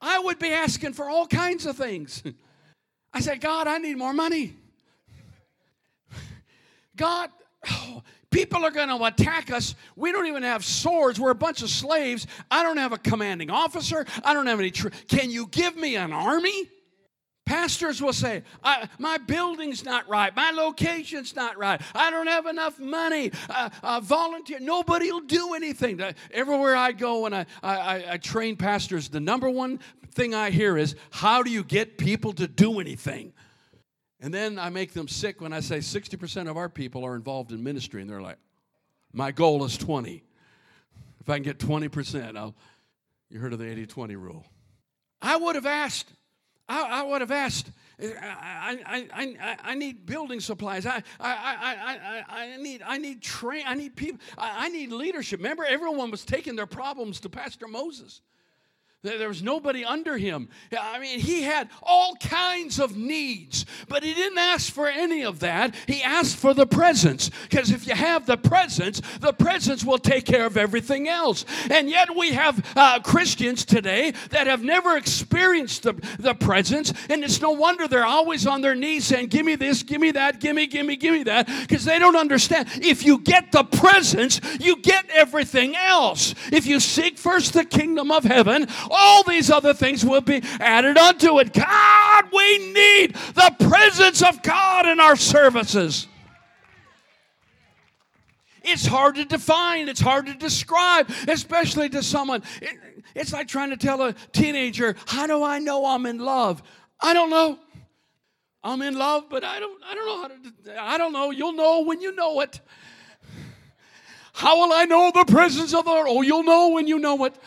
I 0.00 0.18
would 0.18 0.38
be 0.38 0.52
asking 0.52 0.92
for 0.92 1.08
all 1.08 1.26
kinds 1.26 1.64
of 1.64 1.76
things. 1.76 2.22
I 3.14 3.20
say, 3.20 3.38
God, 3.38 3.66
I 3.66 3.78
need 3.78 3.96
more 3.96 4.12
money. 4.12 4.54
God, 6.96 7.30
oh, 7.70 8.02
people 8.30 8.62
are 8.62 8.70
going 8.70 8.90
to 8.90 9.02
attack 9.04 9.50
us. 9.50 9.74
We 9.96 10.12
don't 10.12 10.26
even 10.26 10.42
have 10.42 10.66
swords. 10.66 11.18
We're 11.18 11.30
a 11.30 11.34
bunch 11.34 11.62
of 11.62 11.70
slaves. 11.70 12.26
I 12.50 12.62
don't 12.62 12.76
have 12.76 12.92
a 12.92 12.98
commanding 12.98 13.48
officer. 13.48 14.04
I 14.22 14.34
don't 14.34 14.46
have 14.46 14.60
any. 14.60 14.70
Tr- 14.70 14.88
Can 15.08 15.30
you 15.30 15.46
give 15.46 15.76
me 15.76 15.96
an 15.96 16.12
army? 16.12 16.68
Pastors 17.46 18.02
will 18.02 18.12
say, 18.12 18.42
My 18.98 19.18
building's 19.18 19.84
not 19.84 20.08
right. 20.08 20.34
My 20.34 20.50
location's 20.50 21.36
not 21.36 21.56
right. 21.56 21.80
I 21.94 22.10
don't 22.10 22.26
have 22.26 22.46
enough 22.46 22.80
money. 22.80 23.30
Uh, 23.48 23.70
uh, 23.84 24.00
volunteer. 24.00 24.58
Nobody 24.58 25.12
will 25.12 25.20
do 25.20 25.54
anything. 25.54 26.02
Everywhere 26.32 26.74
I 26.74 26.90
go 26.90 27.24
and 27.24 27.34
I, 27.34 27.46
I, 27.62 28.04
I 28.10 28.16
train 28.16 28.56
pastors, 28.56 29.08
the 29.08 29.20
number 29.20 29.48
one 29.48 29.78
thing 30.10 30.34
I 30.34 30.50
hear 30.50 30.76
is, 30.76 30.96
How 31.10 31.44
do 31.44 31.50
you 31.50 31.62
get 31.62 31.98
people 31.98 32.32
to 32.32 32.48
do 32.48 32.80
anything? 32.80 33.32
And 34.18 34.34
then 34.34 34.58
I 34.58 34.68
make 34.70 34.92
them 34.92 35.06
sick 35.06 35.40
when 35.40 35.52
I 35.52 35.60
say 35.60 35.78
60% 35.78 36.50
of 36.50 36.56
our 36.56 36.68
people 36.68 37.04
are 37.04 37.14
involved 37.14 37.52
in 37.52 37.62
ministry, 37.62 38.00
and 38.00 38.10
they're 38.10 38.22
like, 38.22 38.38
My 39.12 39.30
goal 39.30 39.64
is 39.64 39.78
20. 39.78 40.24
If 41.20 41.30
I 41.30 41.36
can 41.36 41.44
get 41.44 41.58
20%, 41.58 42.36
I'll. 42.36 42.56
You 43.28 43.40
heard 43.40 43.52
of 43.52 43.58
the 43.58 43.68
80 43.68 43.86
20 43.86 44.16
rule. 44.16 44.46
I 45.20 45.36
would 45.36 45.56
have 45.56 45.66
asked 45.66 46.12
I, 46.68 47.00
I 47.00 47.02
would 47.04 47.20
have 47.20 47.30
asked, 47.30 47.70
eh, 48.00 48.10
I, 48.20 48.78
I, 48.86 49.08
I, 49.12 49.56
I 49.62 49.74
need 49.74 50.06
building 50.06 50.40
supplies. 50.40 50.86
I, 50.86 51.02
I, 51.20 51.30
I, 51.30 52.24
I, 52.28 52.42
I 52.42 52.56
need, 52.56 52.82
I 52.84 52.98
need 52.98 53.22
train, 53.22 53.64
I 53.66 53.74
need 53.74 53.96
people, 53.96 54.20
I, 54.36 54.66
I 54.66 54.68
need 54.68 54.90
leadership. 54.90 55.38
Remember, 55.40 55.64
everyone 55.64 56.10
was 56.10 56.24
taking 56.24 56.56
their 56.56 56.66
problems 56.66 57.20
to 57.20 57.28
Pastor 57.28 57.68
Moses. 57.68 58.20
There 59.06 59.28
was 59.28 59.42
nobody 59.42 59.84
under 59.84 60.18
him. 60.18 60.48
I 60.78 60.98
mean, 60.98 61.20
he 61.20 61.42
had 61.42 61.68
all 61.82 62.16
kinds 62.16 62.80
of 62.80 62.96
needs, 62.96 63.64
but 63.88 64.02
he 64.02 64.12
didn't 64.14 64.38
ask 64.38 64.72
for 64.72 64.88
any 64.88 65.24
of 65.24 65.40
that. 65.40 65.74
He 65.86 66.02
asked 66.02 66.36
for 66.36 66.54
the 66.54 66.66
presence. 66.66 67.30
Because 67.48 67.70
if 67.70 67.86
you 67.86 67.94
have 67.94 68.26
the 68.26 68.36
presence, 68.36 69.00
the 69.20 69.32
presence 69.32 69.84
will 69.84 69.98
take 69.98 70.24
care 70.24 70.44
of 70.44 70.56
everything 70.56 71.08
else. 71.08 71.44
And 71.70 71.88
yet 71.88 72.14
we 72.16 72.32
have 72.32 72.64
uh, 72.76 73.00
Christians 73.00 73.64
today 73.64 74.12
that 74.30 74.46
have 74.46 74.62
never 74.62 74.96
experienced 74.96 75.84
the, 75.84 75.94
the 76.18 76.34
presence, 76.34 76.92
and 77.08 77.22
it's 77.22 77.40
no 77.40 77.52
wonder 77.52 77.86
they're 77.86 78.04
always 78.04 78.46
on 78.46 78.60
their 78.60 78.74
knees 78.74 79.04
saying, 79.04 79.28
Give 79.28 79.46
me 79.46 79.54
this, 79.54 79.82
give 79.82 80.00
me 80.00 80.10
that, 80.12 80.40
give 80.40 80.56
me, 80.56 80.66
give 80.66 80.86
me, 80.86 80.96
give 80.96 81.12
me 81.12 81.22
that, 81.24 81.46
because 81.46 81.84
they 81.84 81.98
don't 81.98 82.16
understand. 82.16 82.68
If 82.74 83.04
you 83.04 83.18
get 83.18 83.52
the 83.52 83.64
presence, 83.64 84.40
you 84.60 84.76
get 84.76 85.08
everything 85.10 85.76
else. 85.76 86.34
If 86.52 86.66
you 86.66 86.80
seek 86.80 87.18
first 87.18 87.52
the 87.52 87.64
kingdom 87.64 88.10
of 88.10 88.24
heaven, 88.24 88.66
all 88.96 89.22
these 89.22 89.50
other 89.50 89.74
things 89.74 90.04
will 90.04 90.22
be 90.22 90.42
added 90.58 90.96
unto 90.96 91.38
it. 91.38 91.52
God, 91.52 92.24
we 92.32 92.72
need 92.72 93.14
the 93.34 93.54
presence 93.68 94.22
of 94.22 94.42
God 94.42 94.86
in 94.86 94.98
our 95.00 95.16
services. 95.16 96.08
It's 98.62 98.86
hard 98.86 99.14
to 99.16 99.24
define, 99.24 99.88
it's 99.88 100.00
hard 100.00 100.26
to 100.26 100.34
describe, 100.34 101.08
especially 101.28 101.88
to 101.90 102.02
someone. 102.02 102.42
It, 102.60 102.72
it's 103.14 103.32
like 103.32 103.46
trying 103.46 103.70
to 103.70 103.76
tell 103.76 104.02
a 104.02 104.12
teenager, 104.32 104.96
How 105.06 105.26
do 105.26 105.44
I 105.44 105.58
know 105.60 105.86
I'm 105.86 106.04
in 106.06 106.18
love? 106.18 106.62
I 107.00 107.14
don't 107.14 107.30
know. 107.30 107.58
I'm 108.64 108.82
in 108.82 108.98
love, 108.98 109.26
but 109.30 109.44
I 109.44 109.60
don't, 109.60 109.80
I 109.84 109.94
don't 109.94 110.06
know 110.06 110.22
how 110.22 110.28
to, 110.28 110.82
I 110.82 110.98
don't 110.98 111.12
know. 111.12 111.30
You'll 111.30 111.52
know 111.52 111.82
when 111.82 112.00
you 112.00 112.12
know 112.12 112.40
it. 112.40 112.60
How 114.32 114.58
will 114.60 114.72
I 114.72 114.84
know 114.84 115.12
the 115.14 115.24
presence 115.24 115.72
of 115.72 115.84
the 115.84 115.90
Lord? 115.90 116.08
Oh, 116.10 116.22
you'll 116.22 116.42
know 116.42 116.70
when 116.70 116.88
you 116.88 116.98
know 116.98 117.24
it 117.24 117.38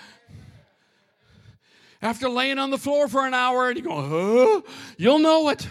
after 2.01 2.29
laying 2.29 2.59
on 2.59 2.69
the 2.69 2.77
floor 2.77 3.07
for 3.07 3.25
an 3.25 3.33
hour 3.33 3.69
and 3.69 3.77
you 3.77 3.83
go, 3.83 4.61
huh? 4.61 4.61
You'll 4.97 5.19
know 5.19 5.49
it. 5.49 5.67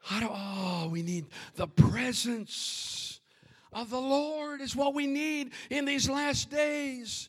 How 0.00 0.20
do, 0.20 0.28
oh, 0.30 0.88
we 0.90 1.02
need 1.02 1.26
the 1.56 1.66
presence 1.66 3.20
of 3.72 3.90
the 3.90 4.00
Lord, 4.00 4.62
is 4.62 4.74
what 4.74 4.94
we 4.94 5.06
need 5.06 5.52
in 5.68 5.84
these 5.84 6.08
last 6.08 6.50
days. 6.50 7.28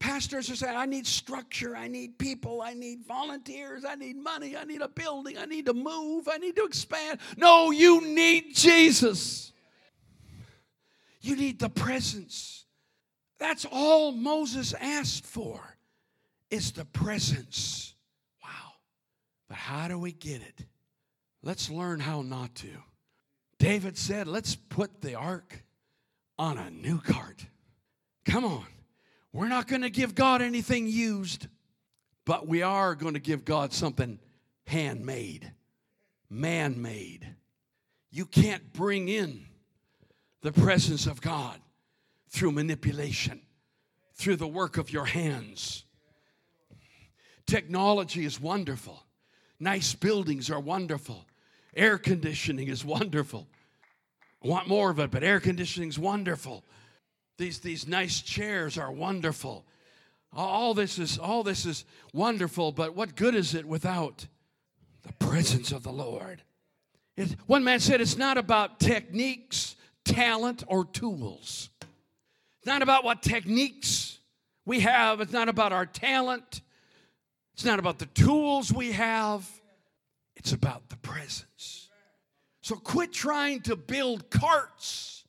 Pastors 0.00 0.50
are 0.50 0.56
saying, 0.56 0.76
I 0.76 0.86
need 0.86 1.06
structure, 1.06 1.76
I 1.76 1.88
need 1.88 2.18
people, 2.18 2.60
I 2.60 2.74
need 2.74 3.06
volunteers, 3.06 3.84
I 3.84 3.94
need 3.94 4.16
money, 4.16 4.56
I 4.56 4.64
need 4.64 4.82
a 4.82 4.88
building, 4.88 5.38
I 5.38 5.46
need 5.46 5.66
to 5.66 5.72
move, 5.72 6.28
I 6.30 6.38
need 6.38 6.56
to 6.56 6.64
expand. 6.64 7.20
No, 7.36 7.70
you 7.70 8.04
need 8.04 8.54
Jesus. 8.54 9.52
You 11.20 11.36
need 11.36 11.58
the 11.58 11.70
presence. 11.70 12.66
That's 13.38 13.64
all 13.70 14.12
Moses 14.12 14.74
asked 14.74 15.24
for 15.24 15.73
is 16.54 16.70
the 16.72 16.84
presence. 16.84 17.94
Wow. 18.42 18.72
But 19.48 19.56
how 19.56 19.88
do 19.88 19.98
we 19.98 20.12
get 20.12 20.40
it? 20.40 20.66
Let's 21.42 21.68
learn 21.68 22.00
how 22.00 22.22
not 22.22 22.54
to. 22.56 22.68
David 23.58 23.98
said, 23.98 24.28
let's 24.28 24.54
put 24.54 25.00
the 25.00 25.16
ark 25.16 25.64
on 26.38 26.56
a 26.56 26.70
new 26.70 26.98
cart. 26.98 27.44
Come 28.24 28.44
on. 28.44 28.66
We're 29.32 29.48
not 29.48 29.66
going 29.66 29.82
to 29.82 29.90
give 29.90 30.14
God 30.14 30.42
anything 30.42 30.86
used, 30.86 31.48
but 32.24 32.46
we 32.46 32.62
are 32.62 32.94
going 32.94 33.14
to 33.14 33.20
give 33.20 33.44
God 33.44 33.72
something 33.72 34.20
handmade, 34.66 35.52
man 36.30 36.80
made. 36.80 37.26
You 38.12 38.26
can't 38.26 38.72
bring 38.72 39.08
in 39.08 39.46
the 40.40 40.52
presence 40.52 41.06
of 41.06 41.20
God 41.20 41.58
through 42.30 42.52
manipulation, 42.52 43.40
through 44.14 44.36
the 44.36 44.46
work 44.46 44.78
of 44.78 44.92
your 44.92 45.06
hands. 45.06 45.84
Technology 47.46 48.24
is 48.24 48.40
wonderful. 48.40 49.02
Nice 49.60 49.94
buildings 49.94 50.50
are 50.50 50.60
wonderful. 50.60 51.26
Air 51.76 51.98
conditioning 51.98 52.68
is 52.68 52.84
wonderful. 52.84 53.46
I 54.42 54.48
want 54.48 54.68
more 54.68 54.90
of 54.90 54.98
it, 54.98 55.10
but 55.10 55.24
air 55.24 55.40
conditioning 55.40 55.88
is 55.88 55.98
wonderful. 55.98 56.64
These, 57.38 57.60
these 57.60 57.88
nice 57.88 58.20
chairs 58.20 58.78
are 58.78 58.92
wonderful. 58.92 59.64
All 60.32 60.74
this 60.74 60.98
is 60.98 61.18
all 61.18 61.42
this 61.42 61.64
is 61.64 61.84
wonderful, 62.12 62.72
but 62.72 62.96
what 62.96 63.14
good 63.14 63.34
is 63.34 63.54
it 63.54 63.64
without 63.64 64.26
the 65.02 65.12
presence 65.14 65.70
of 65.70 65.82
the 65.82 65.92
Lord? 65.92 66.42
It, 67.16 67.36
one 67.46 67.62
man 67.62 67.78
said 67.78 68.00
it's 68.00 68.16
not 68.16 68.36
about 68.36 68.80
techniques, 68.80 69.76
talent, 70.04 70.64
or 70.66 70.84
tools. 70.84 71.70
It's 72.58 72.66
not 72.66 72.82
about 72.82 73.04
what 73.04 73.22
techniques 73.22 74.18
we 74.64 74.80
have. 74.80 75.20
It's 75.20 75.32
not 75.32 75.48
about 75.48 75.72
our 75.72 75.86
talent. 75.86 76.62
It's 77.54 77.64
not 77.64 77.78
about 77.78 77.98
the 77.98 78.06
tools 78.06 78.72
we 78.72 78.92
have, 78.92 79.48
it's 80.36 80.52
about 80.52 80.88
the 80.88 80.96
presence. 80.96 81.88
So 82.60 82.76
quit 82.76 83.12
trying 83.12 83.60
to 83.62 83.76
build 83.76 84.30
carts. 84.30 85.24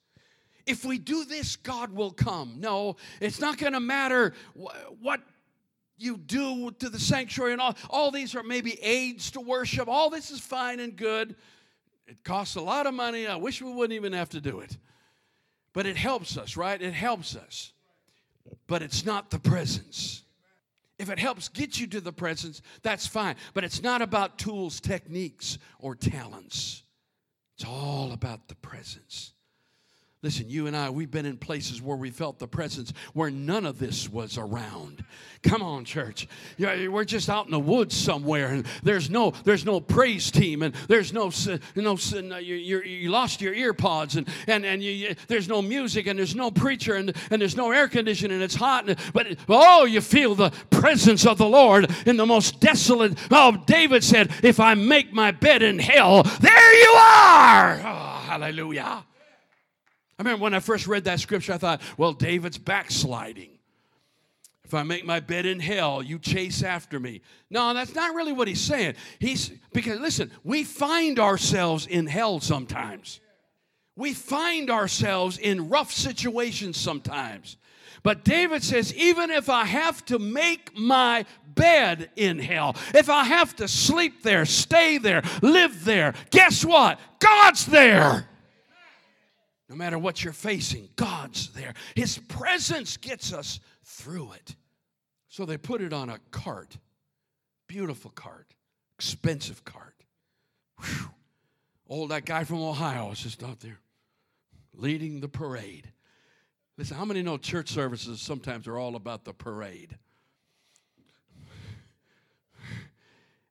If 0.65 0.83
we 0.83 0.97
do 0.97 1.25
this, 1.25 1.55
God 1.55 1.93
will 1.93 2.11
come. 2.11 2.55
No, 2.59 2.95
it's 3.21 3.39
not 3.39 3.57
going 3.57 3.73
to 3.73 3.79
matter 3.79 4.33
what 4.99 5.21
you 5.97 6.17
do 6.17 6.71
to 6.79 6.89
the 6.89 6.99
sanctuary 6.99 7.53
and 7.53 7.61
all. 7.61 7.75
All 7.89 8.09
these 8.09 8.35
are 8.35 8.43
maybe 8.43 8.81
aids 8.81 9.31
to 9.31 9.41
worship. 9.41 9.87
All 9.87 10.09
this 10.09 10.31
is 10.31 10.39
fine 10.39 10.79
and 10.79 10.95
good. 10.95 11.35
It 12.07 12.23
costs 12.23 12.55
a 12.55 12.61
lot 12.61 12.87
of 12.87 12.93
money. 12.93 13.27
I 13.27 13.35
wish 13.35 13.61
we 13.61 13.71
wouldn't 13.71 13.95
even 13.95 14.13
have 14.13 14.29
to 14.29 14.41
do 14.41 14.59
it. 14.59 14.77
But 15.73 15.85
it 15.85 15.97
helps 15.97 16.37
us, 16.37 16.57
right? 16.57 16.81
It 16.81 16.93
helps 16.93 17.35
us. 17.35 17.73
But 18.67 18.81
it's 18.81 19.05
not 19.05 19.29
the 19.29 19.39
presence. 19.39 20.23
If 20.97 21.09
it 21.09 21.19
helps 21.19 21.49
get 21.49 21.79
you 21.79 21.87
to 21.87 22.01
the 22.01 22.13
presence, 22.13 22.61
that's 22.81 23.05
fine. 23.05 23.35
But 23.53 23.63
it's 23.63 23.83
not 23.83 24.01
about 24.01 24.37
tools, 24.37 24.79
techniques, 24.79 25.57
or 25.79 25.95
talents. 25.95 26.83
It's 27.57 27.67
all 27.67 28.11
about 28.11 28.47
the 28.47 28.55
presence. 28.55 29.34
Listen, 30.25 30.49
you 30.49 30.65
and 30.65 30.75
I, 30.75 30.89
we've 30.89 31.11
been 31.11 31.27
in 31.27 31.37
places 31.37 31.83
where 31.83 31.95
we 31.95 32.09
felt 32.09 32.39
the 32.39 32.47
presence 32.47 32.91
where 33.13 33.29
none 33.29 33.63
of 33.63 33.77
this 33.77 34.09
was 34.09 34.39
around. 34.39 35.05
Come 35.43 35.61
on, 35.61 35.85
church. 35.85 36.27
We're 36.57 37.05
just 37.05 37.29
out 37.29 37.45
in 37.45 37.51
the 37.51 37.59
woods 37.59 37.95
somewhere, 37.95 38.47
and 38.47 38.65
there's 38.81 39.07
no 39.11 39.33
there's 39.43 39.65
no 39.65 39.79
praise 39.79 40.31
team, 40.31 40.63
and 40.63 40.73
there's 40.87 41.13
no 41.13 41.31
no 41.75 41.99
you, 42.39 42.55
you, 42.55 42.81
you 42.81 43.11
lost 43.11 43.39
your 43.39 43.53
ear 43.53 43.75
pods, 43.75 44.15
and 44.15 44.27
and 44.47 44.65
and 44.65 44.81
you, 44.81 45.13
there's 45.27 45.47
no 45.47 45.61
music, 45.61 46.07
and 46.07 46.17
there's 46.17 46.33
no 46.33 46.49
preacher, 46.49 46.95
and 46.95 47.15
and 47.29 47.39
there's 47.39 47.55
no 47.55 47.69
air 47.69 47.87
conditioning, 47.87 48.33
and 48.33 48.43
it's 48.43 48.55
hot, 48.55 48.89
and, 48.89 48.97
but 49.13 49.27
oh, 49.47 49.85
you 49.85 50.01
feel 50.01 50.33
the 50.33 50.49
presence 50.71 51.27
of 51.27 51.37
the 51.37 51.47
Lord 51.47 51.87
in 52.07 52.17
the 52.17 52.25
most 52.25 52.59
desolate. 52.59 53.15
Oh, 53.29 53.63
David 53.67 54.03
said, 54.03 54.31
"If 54.41 54.59
I 54.59 54.73
make 54.73 55.13
my 55.13 55.29
bed 55.29 55.61
in 55.61 55.77
hell, 55.77 56.23
there 56.23 56.73
you 56.81 56.93
are." 56.95 57.73
Oh, 57.75 58.23
hallelujah. 58.25 59.03
I 60.17 60.23
remember 60.23 60.43
when 60.43 60.53
I 60.53 60.59
first 60.59 60.87
read 60.87 61.03
that 61.05 61.19
scripture, 61.19 61.53
I 61.53 61.57
thought, 61.57 61.81
well, 61.97 62.13
David's 62.13 62.57
backsliding. 62.57 63.49
If 64.63 64.73
I 64.73 64.81
make 64.81 65.05
my 65.05 65.19
bed 65.19 65.45
in 65.45 65.59
hell, 65.59 66.01
you 66.01 66.17
chase 66.17 66.63
after 66.63 66.99
me. 66.99 67.21
No, 67.51 67.73
that's 67.73 67.93
not 67.93 68.15
really 68.15 68.33
what 68.33 68.47
he's 68.47 68.61
saying. 68.61 68.95
He's 69.19 69.51
because 69.73 69.99
listen, 69.99 70.31
we 70.43 70.63
find 70.63 71.19
ourselves 71.19 71.85
in 71.85 72.07
hell 72.07 72.39
sometimes. 72.39 73.19
We 73.95 74.13
find 74.13 74.71
ourselves 74.71 75.37
in 75.37 75.69
rough 75.69 75.91
situations 75.91 76.77
sometimes. 76.77 77.57
But 78.01 78.23
David 78.23 78.63
says, 78.63 78.93
even 78.95 79.29
if 79.29 79.49
I 79.49 79.65
have 79.65 80.03
to 80.05 80.19
make 80.19 80.77
my 80.77 81.25
bed 81.53 82.09
in 82.15 82.39
hell, 82.39 82.75
if 82.93 83.09
I 83.09 83.23
have 83.23 83.55
to 83.57 83.67
sleep 83.67 84.23
there, 84.23 84.45
stay 84.45 84.97
there, 84.97 85.21
live 85.41 85.85
there, 85.85 86.13
guess 86.31 86.65
what? 86.65 86.99
God's 87.19 87.65
there. 87.67 88.27
No 89.67 89.75
matter 89.75 89.97
what 89.97 90.23
you're 90.23 90.33
facing, 90.33 90.89
God's 90.95 91.49
there. 91.53 91.73
His 91.95 92.17
presence 92.17 92.97
gets 92.97 93.33
us 93.33 93.59
through 93.83 94.33
it. 94.33 94.55
So 95.27 95.45
they 95.45 95.57
put 95.57 95.81
it 95.81 95.91
on 95.91 96.09
a 96.09 96.19
cart, 96.31 96.77
beautiful 97.67 98.11
cart, 98.11 98.55
Expensive 98.97 99.65
cart. 99.65 99.93
Whew. 100.79 101.09
Oh, 101.89 102.07
that 102.07 102.25
guy 102.25 102.45
from 102.45 102.61
Ohio 102.61 103.11
is 103.11 103.19
just 103.19 103.43
out 103.43 103.59
there 103.59 103.79
leading 104.73 105.19
the 105.19 105.27
parade. 105.27 105.91
Listen, 106.77 106.97
how 106.97 107.05
many 107.05 107.21
know 107.21 107.37
church 107.37 107.69
services 107.69 108.21
sometimes 108.21 108.67
are 108.67 108.77
all 108.77 108.95
about 108.95 109.23
the 109.25 109.33
parade? 109.33 109.97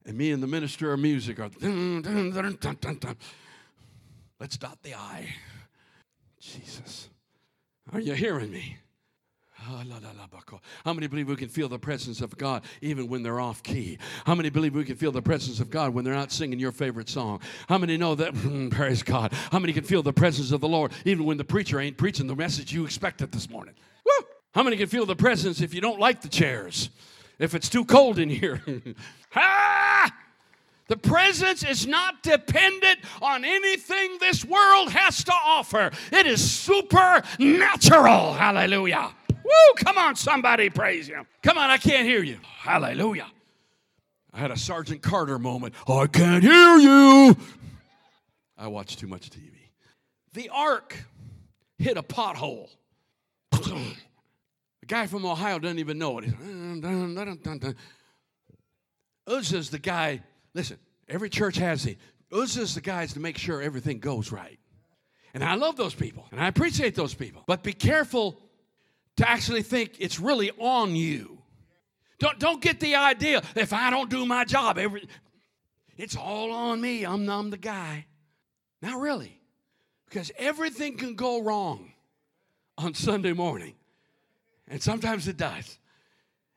And 0.06 0.18
me 0.18 0.32
and 0.32 0.42
the 0.42 0.46
minister 0.46 0.92
of 0.92 1.00
music 1.00 1.38
are 1.38 1.48
dun, 1.48 2.02
dun, 2.02 2.56
dun, 2.80 3.16
let's 4.38 4.58
dot 4.58 4.82
the 4.82 4.94
I. 4.94 5.28
Jesus. 6.44 7.08
Are 7.92 8.00
you 8.00 8.12
hearing 8.14 8.50
me? 8.50 8.76
Ah, 9.66 9.82
How 10.84 10.92
many 10.92 11.06
believe 11.06 11.28
we 11.28 11.36
can 11.36 11.48
feel 11.48 11.68
the 11.70 11.78
presence 11.78 12.20
of 12.20 12.36
God 12.36 12.64
even 12.82 13.08
when 13.08 13.22
they're 13.22 13.40
off 13.40 13.62
key? 13.62 13.98
How 14.26 14.34
many 14.34 14.50
believe 14.50 14.74
we 14.74 14.84
can 14.84 14.96
feel 14.96 15.10
the 15.10 15.22
presence 15.22 15.58
of 15.58 15.70
God 15.70 15.94
when 15.94 16.04
they're 16.04 16.14
not 16.14 16.32
singing 16.32 16.58
your 16.58 16.72
favorite 16.72 17.08
song? 17.08 17.40
How 17.66 17.78
many 17.78 17.96
know 17.96 18.14
that? 18.14 18.34
Hmm, 18.44 18.68
praise 18.68 19.02
God. 19.02 19.32
How 19.50 19.58
many 19.58 19.72
can 19.72 19.84
feel 19.84 20.02
the 20.02 20.12
presence 20.12 20.52
of 20.52 20.60
the 20.60 20.68
Lord 20.68 20.92
even 21.06 21.24
when 21.24 21.38
the 21.38 21.44
preacher 21.44 21.80
ain't 21.80 21.96
preaching 21.96 22.26
the 22.26 22.36
message 22.36 22.74
you 22.74 22.84
expected 22.84 23.32
this 23.32 23.48
morning? 23.48 23.74
Woo! 24.04 24.26
How 24.52 24.62
many 24.62 24.76
can 24.76 24.86
feel 24.86 25.06
the 25.06 25.16
presence 25.16 25.62
if 25.62 25.72
you 25.72 25.80
don't 25.80 25.98
like 25.98 26.20
the 26.20 26.28
chairs? 26.28 26.90
If 27.38 27.54
it's 27.54 27.70
too 27.70 27.86
cold 27.86 28.18
in 28.18 28.28
here? 28.28 28.60
The 30.86 30.96
presence 30.96 31.64
is 31.64 31.86
not 31.86 32.22
dependent 32.22 32.98
on 33.22 33.44
anything 33.44 34.18
this 34.20 34.44
world 34.44 34.90
has 34.90 35.24
to 35.24 35.32
offer. 35.32 35.90
It 36.12 36.26
is 36.26 36.48
supernatural. 36.50 38.34
Hallelujah. 38.34 39.14
Woo, 39.30 39.74
come 39.76 39.96
on, 39.98 40.16
somebody 40.16 40.70
praise 40.70 41.06
him. 41.06 41.26
Come 41.42 41.58
on, 41.58 41.70
I 41.70 41.78
can't 41.78 42.06
hear 42.06 42.22
you. 42.22 42.38
Hallelujah. 42.42 43.26
I 44.32 44.38
had 44.38 44.50
a 44.50 44.56
Sergeant 44.56 45.00
Carter 45.00 45.38
moment. 45.38 45.74
Oh, 45.86 46.00
I 46.00 46.06
can't 46.06 46.42
hear 46.42 46.76
you. 46.76 47.36
I 48.58 48.66
watch 48.68 48.96
too 48.96 49.06
much 49.06 49.30
TV. 49.30 49.52
The 50.32 50.48
ark 50.48 50.96
hit 51.78 51.96
a 51.96 52.02
pothole. 52.02 52.68
the 53.52 53.94
guy 54.86 55.06
from 55.06 55.24
Ohio 55.24 55.58
doesn't 55.58 55.78
even 55.78 55.98
know 55.98 56.18
it. 56.18 57.74
Uzzah's 59.26 59.70
the 59.70 59.78
guy, 59.78 60.22
listen, 60.54 60.78
every 61.08 61.28
church 61.28 61.56
has 61.56 61.86
it. 61.86 61.98
Uzzah's 62.32 62.74
the 62.74 62.80
guys 62.80 63.12
to 63.14 63.20
make 63.20 63.38
sure 63.38 63.60
everything 63.60 63.98
goes 63.98 64.32
right. 64.32 64.58
And 65.34 65.42
I 65.42 65.54
love 65.54 65.76
those 65.76 65.94
people, 65.94 66.26
and 66.30 66.40
I 66.40 66.46
appreciate 66.48 66.94
those 66.94 67.12
people. 67.12 67.42
But 67.46 67.62
be 67.62 67.72
careful 67.72 68.40
to 69.16 69.28
actually 69.28 69.62
think 69.62 69.96
it's 69.98 70.20
really 70.20 70.50
on 70.58 70.94
you. 70.94 71.38
Don't, 72.18 72.38
don't 72.38 72.60
get 72.60 72.80
the 72.80 72.94
idea 72.94 73.42
if 73.56 73.72
I 73.72 73.90
don't 73.90 74.08
do 74.08 74.24
my 74.26 74.44
job, 74.44 74.78
every, 74.78 75.08
it's 75.96 76.16
all 76.16 76.52
on 76.52 76.80
me. 76.80 77.04
I'm, 77.04 77.28
I'm 77.28 77.50
the 77.50 77.58
guy. 77.58 78.06
Not 78.80 79.00
really. 79.00 79.40
Because 80.08 80.30
everything 80.38 80.96
can 80.96 81.14
go 81.14 81.42
wrong 81.42 81.92
on 82.78 82.94
Sunday 82.94 83.32
morning. 83.32 83.74
And 84.68 84.82
sometimes 84.82 85.28
it 85.28 85.36
does. 85.36 85.78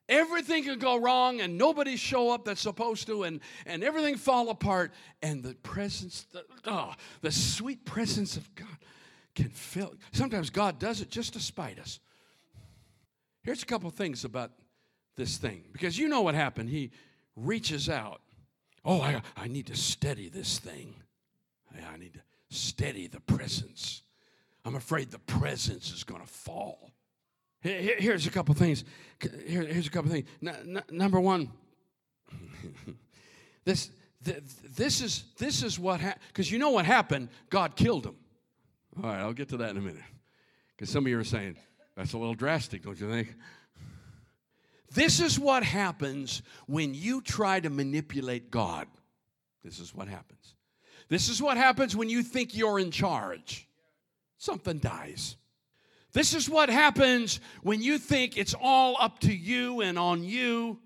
Everything 0.10 0.64
can 0.64 0.80
go 0.80 0.98
wrong 0.98 1.42
and 1.42 1.58
nobody 1.58 1.98
show 1.98 2.30
up 2.30 2.46
that's 2.46 2.62
supposed 2.62 3.08
to 3.08 3.24
and, 3.24 3.42
and 3.66 3.84
everything 3.84 4.16
fall 4.16 4.50
apart 4.50 4.94
and 5.22 5.44
the 5.44 5.54
presence, 5.56 6.26
the, 6.32 6.46
oh, 6.66 6.94
the 7.22 7.32
sweet 7.32 7.84
presence 7.84 8.38
of 8.38 8.54
God 8.56 8.68
can 9.36 9.50
fill. 9.50 9.94
Sometimes 10.14 10.50
God 10.50 10.80
does 10.80 11.02
it 11.02 11.10
just 11.10 11.34
to 11.34 11.40
spite 11.40 11.78
us. 11.78 12.00
Here's 13.44 13.64
a 13.64 13.66
couple 13.66 13.90
things 13.90 14.24
about 14.24 14.52
this 15.16 15.38
thing 15.38 15.64
because 15.72 15.98
you 15.98 16.08
know 16.08 16.22
what 16.22 16.36
happened. 16.36 16.70
He 16.70 16.92
reaches 17.36 17.90
out. 17.90 18.22
Oh, 18.86 19.02
I, 19.02 19.22
I 19.36 19.48
need 19.48 19.68
to 19.68 19.76
steady 19.76 20.30
this 20.30 20.60
thing. 20.60 20.96
I 21.94 21.98
need 21.98 22.14
to 22.14 22.22
steady 22.50 23.08
the 23.08 23.20
presence. 23.20 24.04
I'm 24.64 24.76
afraid 24.76 25.12
the 25.12 25.20
presence 25.20 25.92
is 25.92 26.04
going 26.04 26.22
to 26.22 26.28
fall. 26.28 26.92
Here's 27.62 28.28
a 28.28 28.32
couple 28.32 28.54
things. 28.56 28.84
here's 29.20 29.88
a 29.88 29.90
couple 29.90 30.12
things. 30.12 30.28
number 30.92 31.20
one, 31.20 31.52
this, 33.66 33.90
this 34.22 35.02
is 35.02 35.26
this 35.38 35.64
is 35.64 35.80
what 35.80 36.00
happened 36.00 36.22
because 36.28 36.52
you 36.52 36.60
know 36.60 36.72
what 36.72 36.86
happened. 36.86 37.30
God 37.50 37.76
killed 37.76 38.06
him. 38.06 38.16
All 39.02 39.10
right, 39.10 39.20
I'll 39.20 39.34
get 39.34 39.50
to 39.50 39.58
that 39.58 39.72
in 39.72 39.78
a 39.78 39.82
minute. 39.82 40.04
Because 40.76 40.90
some 40.90 41.06
of 41.06 41.10
you 41.10 41.20
are 41.20 41.24
saying, 41.24 41.56
that's 41.96 42.14
a 42.14 42.18
little 42.18 42.36
drastic, 42.36 42.84
don't 42.84 43.00
you 43.00 43.10
think? 43.10 43.36
This 44.94 45.20
is 45.20 45.40
what 45.40 45.64
happens 45.64 46.42
when 46.66 46.94
you 46.94 47.22
try 47.22 47.60
to 47.60 47.70
manipulate 47.70 48.52
God. 48.52 48.88
This 49.64 49.80
is 49.80 49.94
what 49.94 50.08
happens. 50.08 50.56
This 51.10 51.30
is 51.30 51.42
what 51.42 51.58
happens 51.58 51.96
when 51.96 52.10
you 52.10 52.24
think 52.24 52.56
you're 52.56 52.80
in 52.80 52.92
charge. 52.92 53.68
Something 54.38 54.78
dies. 54.78 55.36
This 56.18 56.34
is 56.34 56.50
what 56.50 56.72
happens 56.72 57.40
when 57.62 57.80
you 57.80 58.00
think 58.00 58.38
it's 58.38 58.56
all 58.60 58.98
up 59.00 59.20
to 59.20 59.32
you 59.32 59.82
and 59.82 60.00
on 60.00 60.24
you. 60.24 60.80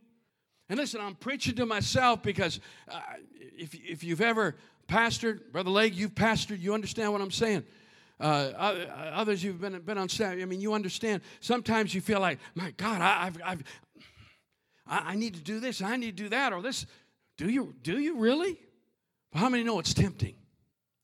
And 0.68 0.78
listen, 0.78 1.00
I'm 1.00 1.16
preaching 1.16 1.56
to 1.56 1.66
myself 1.66 2.22
because 2.22 2.60
uh, 2.90 3.00
if, 3.40 3.74
if 3.74 4.04
you've 4.04 4.20
ever 4.20 4.58
pastored, 4.90 5.50
Brother 5.54 5.70
Leg, 5.70 5.96
you've 5.96 6.16
pastored, 6.16 6.60
you 6.60 6.74
understand 6.74 7.14
what 7.14 7.22
I'm 7.22 7.32
saying. 7.32 7.64
Uh, 8.20 8.52
others 9.14 9.42
you've 9.42 9.62
been, 9.62 9.80
been 9.80 9.98
on 9.98 10.10
staff, 10.10 10.34
I 10.34 10.44
mean, 10.44 10.60
you 10.60 10.74
understand. 10.74 11.22
Sometimes 11.40 11.96
you 11.96 12.02
feel 12.02 12.20
like, 12.20 12.38
my 12.54 12.72
God, 12.72 13.02
I, 13.02 13.28
I've, 13.28 13.42
I've, 13.42 13.64
I, 14.86 14.98
I 15.12 15.16
need 15.16 15.36
to 15.36 15.42
do 15.42 15.62
this, 15.62 15.82
I 15.82 15.96
need 15.96 16.18
to 16.18 16.24
do 16.24 16.30
that, 16.30 16.52
or 16.52 16.62
this. 16.62 16.86
Do 17.38 17.50
you, 17.50 17.74
do 17.84 18.00
you 18.00 18.18
really? 18.18 18.60
How 19.32 19.48
many 19.48 19.64
know 19.64 19.80
it's 19.80 19.94
tempting? 19.94 20.36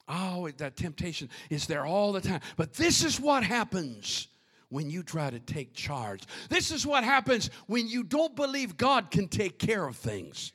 Oh, 0.08 0.50
that 0.58 0.78
temptation 0.78 1.30
is 1.50 1.67
there 1.67 1.86
all 1.86 2.13
the 2.13 2.22
time. 2.22 2.41
But 2.56 2.74
this 2.74 3.04
is 3.04 3.20
what 3.20 3.43
happens 3.43 4.28
when 4.70 4.89
you 4.89 5.04
try 5.04 5.30
to 5.30 5.39
take 5.39 5.74
charge. 5.74 6.24
This 6.50 6.72
is 6.72 6.86
what 6.86 7.04
happens 7.04 7.50
when 7.67 7.88
you 7.88 8.04
don't 8.04 8.36
believe 8.36 8.78
God 8.78 9.12
can 9.12 9.28
take 9.28 9.60
care 9.60 9.86
of 9.86 9.96
things. 9.96 10.54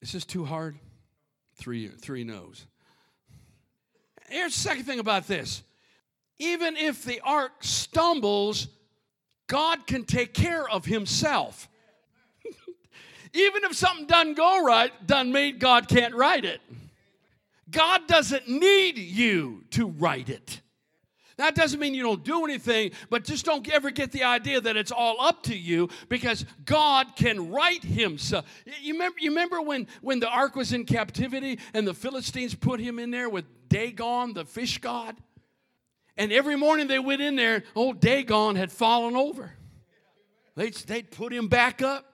Is 0.00 0.12
this 0.12 0.24
too 0.24 0.44
hard? 0.44 0.78
Three, 1.56 1.88
three 1.88 2.24
no's. 2.24 2.66
Here's 4.28 4.54
the 4.54 4.60
second 4.60 4.84
thing 4.84 4.98
about 4.98 5.26
this 5.26 5.62
even 6.38 6.76
if 6.76 7.04
the 7.04 7.20
ark 7.20 7.52
stumbles, 7.60 8.68
God 9.46 9.86
can 9.86 10.04
take 10.04 10.32
care 10.32 10.66
of 10.66 10.86
himself. 10.86 11.68
Even 13.34 13.64
if 13.64 13.76
something 13.76 14.06
doesn't 14.06 14.38
go 14.38 14.64
right, 14.64 14.90
doesn't 15.06 15.32
mean 15.32 15.58
God 15.58 15.86
can't 15.86 16.14
right 16.14 16.42
it. 16.42 16.60
God 17.70 18.06
doesn't 18.06 18.48
need 18.48 18.98
you 18.98 19.64
to 19.70 19.88
right 19.88 20.28
it. 20.28 20.60
That 21.40 21.54
doesn't 21.54 21.80
mean 21.80 21.94
you 21.94 22.02
don't 22.02 22.22
do 22.22 22.44
anything, 22.44 22.90
but 23.08 23.24
just 23.24 23.46
don't 23.46 23.66
ever 23.70 23.90
get 23.90 24.12
the 24.12 24.24
idea 24.24 24.60
that 24.60 24.76
it's 24.76 24.92
all 24.92 25.18
up 25.22 25.44
to 25.44 25.56
you 25.56 25.88
because 26.10 26.44
God 26.66 27.16
can 27.16 27.50
right 27.50 27.82
himself. 27.82 28.44
You 28.82 28.92
remember, 28.92 29.18
you 29.20 29.30
remember 29.30 29.62
when, 29.62 29.86
when 30.02 30.20
the 30.20 30.28
ark 30.28 30.54
was 30.54 30.74
in 30.74 30.84
captivity 30.84 31.58
and 31.72 31.88
the 31.88 31.94
Philistines 31.94 32.54
put 32.54 32.78
him 32.78 32.98
in 32.98 33.10
there 33.10 33.30
with 33.30 33.46
Dagon, 33.70 34.34
the 34.34 34.44
fish 34.44 34.78
god? 34.78 35.16
And 36.18 36.30
every 36.30 36.56
morning 36.56 36.88
they 36.88 36.98
went 36.98 37.22
in 37.22 37.36
there, 37.36 37.64
old 37.74 38.00
Dagon 38.00 38.54
had 38.54 38.70
fallen 38.70 39.16
over. 39.16 39.54
They'd, 40.56 40.74
they'd 40.74 41.10
put 41.10 41.32
him 41.32 41.48
back 41.48 41.80
up. 41.80 42.04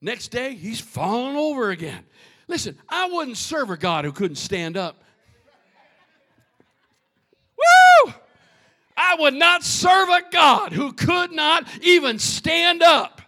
Next 0.00 0.28
day, 0.28 0.54
he's 0.54 0.80
fallen 0.80 1.34
over 1.34 1.70
again. 1.70 2.04
Listen, 2.48 2.78
I 2.88 3.08
wouldn't 3.10 3.36
serve 3.36 3.68
a 3.70 3.76
God 3.76 4.06
who 4.06 4.12
couldn't 4.12 4.36
stand 4.36 4.76
up. 4.78 5.02
Woo! 8.06 8.12
I 8.96 9.16
would 9.18 9.34
not 9.34 9.62
serve 9.62 10.08
a 10.08 10.22
God 10.30 10.72
who 10.72 10.92
could 10.92 11.30
not 11.30 11.68
even 11.82 12.18
stand 12.18 12.82
up. 12.82 13.20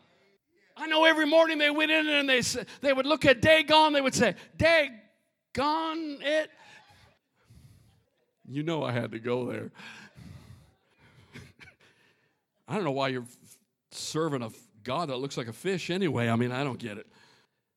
I 0.76 0.86
know 0.86 1.04
every 1.04 1.26
morning 1.26 1.58
they 1.58 1.70
went 1.70 1.90
in 1.90 2.08
and 2.08 2.28
they, 2.28 2.40
they 2.80 2.94
would 2.94 3.04
look 3.04 3.26
at 3.26 3.42
Dagon, 3.42 3.92
they 3.92 4.00
would 4.00 4.14
say, 4.14 4.34
Dagon 4.56 6.18
it. 6.22 6.50
You 8.48 8.62
know 8.62 8.82
I 8.82 8.90
had 8.90 9.12
to 9.12 9.18
go 9.18 9.44
there. 9.44 9.70
I 12.68 12.74
don't 12.74 12.84
know 12.84 12.90
why 12.90 13.08
you're 13.08 13.26
serving 13.92 14.42
a 14.42 14.50
God 14.82 15.10
that 15.10 15.18
looks 15.18 15.36
like 15.36 15.48
a 15.48 15.52
fish 15.52 15.90
anyway. 15.90 16.28
I 16.28 16.36
mean, 16.36 16.50
I 16.50 16.64
don't 16.64 16.78
get 16.78 16.96
it. 16.96 17.06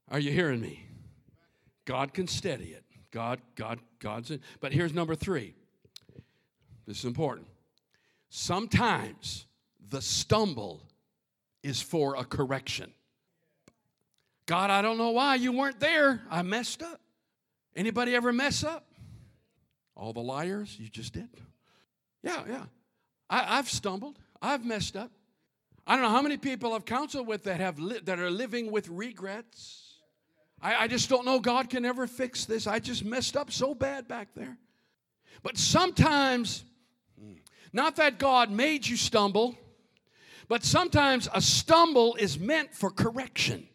Are 0.10 0.20
you 0.20 0.32
hearing 0.32 0.62
me? 0.62 0.86
God 1.86 2.14
can 2.14 2.28
steady 2.28 2.70
it. 2.70 2.84
God, 3.12 3.40
God, 3.56 3.80
God's 4.00 4.32
in. 4.32 4.42
But 4.60 4.74
here's 4.74 4.94
number 4.94 5.16
three. 5.16 5.54
This 6.86 7.00
is 7.00 7.06
important. 7.06 7.48
Sometimes 8.30 9.46
the 9.90 10.02
stumble 10.02 10.82
is 11.62 11.82
for 11.82 12.16
a 12.16 12.26
correction. 12.26 12.92
God, 14.46 14.70
I 14.70 14.82
don't 14.82 14.98
know 14.98 15.12
why 15.12 15.36
you 15.36 15.52
weren't 15.52 15.80
there. 15.80 16.22
I 16.30 16.42
messed 16.42 16.82
up. 16.82 17.00
Anybody 17.76 18.16
ever 18.16 18.34
mess 18.34 18.64
up? 18.64 18.86
All 19.96 20.12
the 20.14 20.22
liars, 20.22 20.76
you 20.80 20.90
just 20.90 21.14
did. 21.14 21.30
Yeah, 22.24 22.44
yeah. 22.48 22.66
I, 23.30 23.60
I've 23.60 23.70
stumbled. 23.70 24.18
I've 24.42 24.66
messed 24.66 24.96
up. 24.96 25.12
I 25.86 25.96
don't 25.96 26.04
know 26.04 26.10
how 26.10 26.22
many 26.22 26.38
people 26.38 26.74
I've 26.74 26.86
counseled 26.86 27.28
with 27.28 27.44
that 27.44 27.60
have 27.60 27.80
li- 27.80 28.00
that 28.04 28.20
are 28.20 28.32
living 28.32 28.72
with 28.72 28.88
regrets. 28.90 29.93
I, 30.64 30.84
I 30.84 30.88
just 30.88 31.10
don't 31.10 31.26
know 31.26 31.40
God 31.40 31.70
can 31.70 31.84
ever 31.84 32.08
fix 32.08 32.46
this. 32.46 32.66
I 32.66 32.80
just 32.80 33.04
messed 33.04 33.36
up 33.36 33.52
so 33.52 33.76
bad 33.76 34.08
back 34.08 34.30
there. 34.34 34.58
But 35.44 35.58
sometimes, 35.58 36.64
not 37.74 37.98
that 37.98 38.18
God 38.18 38.50
made 38.50 38.88
you 38.88 38.96
stumble, 38.96 39.58
but 40.48 40.64
sometimes 40.64 41.28
a 41.34 41.42
stumble 41.42 42.16
is 42.16 42.40
meant 42.40 42.74
for 42.74 42.90
correction. 42.90 43.68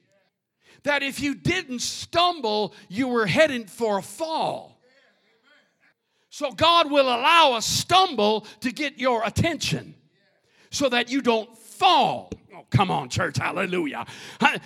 That 0.85 1.03
if 1.03 1.20
you 1.20 1.35
didn't 1.35 1.81
stumble, 1.81 2.74
you 2.88 3.09
were 3.09 3.27
heading 3.27 3.66
for 3.66 3.98
a 3.98 4.03
fall. 4.03 4.81
So 6.31 6.53
God 6.53 6.90
will 6.90 7.07
allow 7.07 7.57
a 7.57 7.62
stumble 7.62 8.46
to 8.61 8.72
get 8.72 8.98
your 8.98 9.24
attention 9.24 9.94
so 10.70 10.88
that 10.88 11.11
you 11.11 11.20
don't 11.20 11.57
fall. 11.59 12.31
Oh, 12.59 12.64
come 12.71 12.90
on, 12.90 13.09
church, 13.09 13.38
hallelujah. 13.38 14.05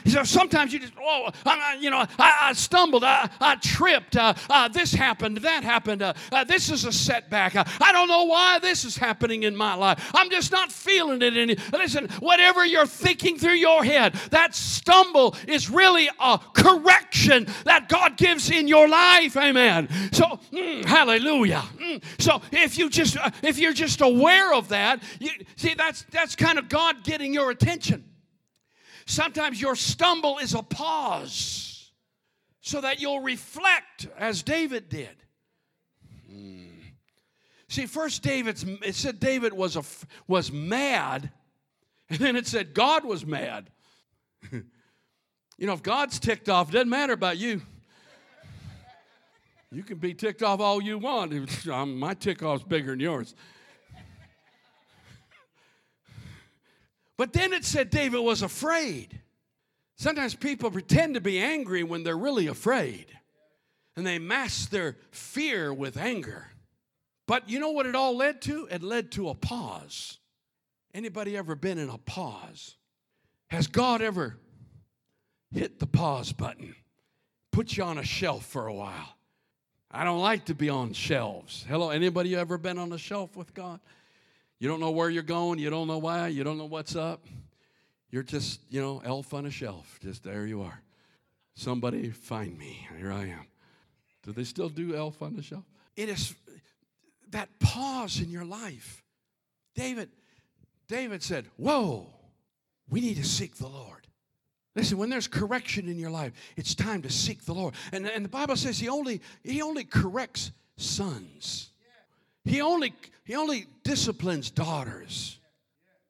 so 0.07 0.23
sometimes 0.23 0.73
you 0.73 0.79
just, 0.79 0.95
oh, 0.99 1.29
I, 1.45 1.77
you 1.79 1.91
know, 1.91 2.07
I, 2.19 2.37
I 2.41 2.53
stumbled, 2.55 3.05
I, 3.05 3.29
I 3.39 3.57
tripped, 3.57 4.17
uh, 4.17 4.33
uh, 4.49 4.69
this 4.69 4.95
happened, 4.95 5.39
that 5.39 5.63
happened, 5.63 6.01
uh, 6.01 6.15
uh 6.31 6.45
this 6.45 6.71
is 6.71 6.87
a 6.87 6.93
setback. 6.93 7.55
Uh, 7.55 7.65
I 7.83 7.93
don't 7.93 8.09
know 8.09 8.25
why 8.25 8.61
this 8.61 8.87
is 8.87 8.97
happening 8.97 9.43
in 9.43 9.55
my 9.55 9.75
life. 9.75 10.11
I'm 10.15 10.31
just 10.31 10.53
not 10.53 10.73
feeling 10.73 11.21
it. 11.21 11.37
Any. 11.37 11.57
Listen, 11.73 12.09
whatever 12.21 12.65
you're 12.65 12.87
thinking 12.87 13.37
through 13.37 13.55
your 13.55 13.85
head, 13.85 14.15
that 14.31 14.55
stumble 14.55 15.37
is 15.47 15.69
really 15.69 16.09
a 16.19 16.41
correction 16.55 17.47
that 17.65 17.91
God 17.91 18.17
gives 18.17 18.51
in 18.51 18.69
your 18.69 18.89
life. 18.89 19.37
Amen. 19.37 19.89
So, 20.13 20.41
mm, 20.51 20.85
hallelujah. 20.85 21.63
Mm. 21.77 22.03
So 22.19 22.41
if 22.53 22.79
you 22.79 22.89
just, 22.89 23.19
uh, 23.19 23.31
if 23.43 23.59
you're 23.59 23.75
just 23.75 24.01
aware 24.01 24.55
of 24.55 24.69
that, 24.69 25.03
you 25.21 25.31
see, 25.57 25.75
that's 25.75 26.07
that's 26.11 26.35
kind 26.35 26.59
of 26.59 26.69
God 26.71 27.05
getting 27.05 27.35
your 27.35 27.51
attention 27.51 27.82
attention. 27.83 28.05
Sometimes 29.07 29.61
your 29.61 29.75
stumble 29.75 30.39
is 30.39 30.55
a 30.55 30.63
pause 30.63 31.91
so 32.61 32.81
that 32.81 33.01
you'll 33.01 33.21
reflect 33.21 34.07
as 34.17 34.43
David 34.43 34.89
did. 34.89 35.17
Hmm. 36.31 36.67
See, 37.69 37.87
first 37.87 38.23
David's 38.23 38.65
it 38.83 38.95
said 38.95 39.19
David 39.19 39.53
was 39.53 39.77
a 39.77 39.83
was 40.29 40.53
mad, 40.53 41.31
and 42.11 42.19
then 42.19 42.37
it 42.37 42.47
said 42.47 42.75
God 42.75 43.05
was 43.05 43.27
mad. 43.27 43.71
you 44.53 44.63
know, 45.59 45.73
if 45.73 45.83
God's 45.83 46.19
ticked 46.19 46.49
off, 46.49 46.69
it 46.69 46.73
doesn't 46.73 46.91
matter 46.91 47.15
about 47.15 47.39
you. 47.39 47.63
You 49.73 49.83
can 49.83 49.97
be 49.97 50.13
ticked 50.13 50.43
off 50.43 50.61
all 50.61 50.83
you 50.83 50.99
want. 50.99 51.33
My 51.67 52.13
tick 52.13 52.43
off's 52.43 52.63
bigger 52.63 52.91
than 52.91 53.01
yours. 53.01 53.35
But 57.23 57.33
then 57.33 57.53
it 57.53 57.65
said 57.65 57.91
David 57.91 58.19
was 58.19 58.43
afraid. 58.43 59.21
Sometimes 59.95 60.35
people 60.35 60.73
pretend 60.73 61.15
to 61.15 61.21
be 61.21 61.39
angry 61.39 61.85
when 61.85 62.03
they're 62.03 62.19
really 62.19 62.49
afraid. 62.49 63.07
And 63.95 64.05
they 64.05 64.19
mask 64.19 64.71
their 64.71 64.97
fear 65.13 65.73
with 65.73 65.97
anger. 65.97 66.49
But 67.29 67.49
you 67.49 67.61
know 67.61 67.71
what 67.71 67.87
it 67.87 67.95
all 67.95 68.17
led 68.17 68.43
to? 68.43 68.67
It 68.73 68.83
led 68.83 69.13
to 69.13 69.29
a 69.29 69.37
pause. 69.37 70.19
Anybody 70.93 71.37
ever 71.37 71.55
been 71.55 71.79
in 71.79 71.91
a 71.91 71.99
pause? 71.99 72.75
Has 73.51 73.69
God 73.69 74.03
ever 74.03 74.37
hit 75.53 75.79
the 75.79 75.87
pause 75.87 76.33
button? 76.33 76.75
Put 77.53 77.77
you 77.77 77.85
on 77.85 77.99
a 77.99 78.05
shelf 78.05 78.45
for 78.47 78.67
a 78.67 78.75
while. 78.75 79.17
I 79.93 80.03
don't 80.03 80.21
like 80.21 80.47
to 80.47 80.57
be 80.57 80.69
on 80.69 80.93
shelves. 80.93 81.65
Hello, 81.69 81.91
anybody 81.91 82.35
ever 82.35 82.59
been 82.59 82.79
on 82.79 82.93
a 82.93 82.99
shelf 82.99 83.37
with 83.37 83.55
God? 83.55 83.79
You 84.63 84.69
don't 84.69 84.79
know 84.79 84.93
where 84.93 85.11
you're 85.11 85.25
going. 85.25 85.59
You 85.59 85.71
don't 85.71 85.89
know 85.89 85.99
why. 85.99 86.29
You 86.29 86.45
don't 86.45 86.57
know 86.57 86.67
what's 86.67 86.95
up. 86.95 87.27
You're 88.13 88.23
just, 88.23 88.61
you 88.71 88.81
know, 88.81 89.03
elf 89.05 89.35
on 89.35 89.45
a 89.45 89.51
shelf. 89.51 89.99
Just 90.01 90.23
there 90.23 90.47
you 90.47 90.63
are. 90.63 90.81
Somebody 91.57 92.11
find 92.11 92.57
me. 92.57 92.87
Here 92.97 93.11
I 93.11 93.23
am. 93.23 93.45
Do 94.23 94.31
they 94.31 94.45
still 94.45 94.69
do 94.69 94.95
elf 94.95 95.21
on 95.21 95.35
the 95.35 95.43
shelf? 95.43 95.65
It 95.97 96.09
is 96.09 96.37
that 97.33 97.49
pause 97.59 98.21
in 98.21 98.31
your 98.31 98.45
life. 98.45 99.03
David, 99.75 100.11
David 100.87 101.25
said, 101.25 101.47
Whoa, 101.57 102.07
we 102.89 103.01
need 103.01 103.17
to 103.17 103.25
seek 103.25 103.57
the 103.57 103.67
Lord. 103.67 104.07
Listen, 104.77 104.97
when 104.97 105.11
there's 105.11 105.27
correction 105.27 105.89
in 105.89 105.99
your 105.99 106.11
life, 106.11 106.35
it's 106.57 106.77
time 106.77 107.03
to 107.03 107.11
seek 107.11 107.45
the 107.47 107.53
Lord. 107.53 107.75
And, 107.91 108.07
and 108.07 108.25
the 108.25 108.29
Bible 108.29 108.55
says 108.55 108.79
he 108.79 108.89
only, 108.89 109.23
he 109.43 109.61
only 109.61 109.83
corrects 109.83 110.53
sons. 110.77 111.62
He 112.45 112.61
only, 112.61 112.95
he 113.25 113.35
only 113.35 113.67
disciplines 113.85 114.51
daughters. 114.51 115.39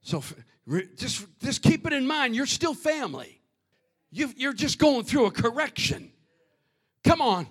So 0.02 0.22
just, 0.96 1.26
just 1.40 1.62
keep 1.62 1.86
it 1.86 1.92
in 1.92 2.06
mind, 2.06 2.34
you're 2.34 2.46
still 2.46 2.74
family. 2.74 3.40
you 4.10 4.32
you're 4.36 4.52
just 4.52 4.78
going 4.78 5.04
through 5.04 5.26
a 5.26 5.30
correction. 5.30 6.10
Come 7.04 7.20
on. 7.20 7.46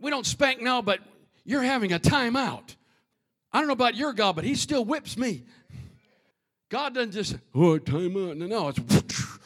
We 0.00 0.10
don't 0.10 0.26
spank 0.26 0.60
now, 0.60 0.82
but 0.82 1.00
you're 1.44 1.62
having 1.62 1.92
a 1.92 1.98
timeout. 1.98 2.74
I 3.52 3.58
don't 3.58 3.66
know 3.66 3.74
about 3.74 3.94
your 3.94 4.12
God, 4.12 4.34
but 4.34 4.44
he 4.44 4.54
still 4.54 4.84
whips 4.84 5.16
me. 5.16 5.44
God 6.70 6.94
doesn't 6.94 7.12
just, 7.12 7.36
oh, 7.54 7.78
time 7.78 8.16
out. 8.16 8.36
No, 8.36 8.46
no, 8.46 8.68
it's, 8.68 8.80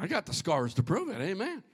I 0.00 0.06
got 0.06 0.26
the 0.26 0.32
scars 0.32 0.74
to 0.74 0.82
prove 0.82 1.08
it. 1.08 1.20
Amen. 1.20 1.64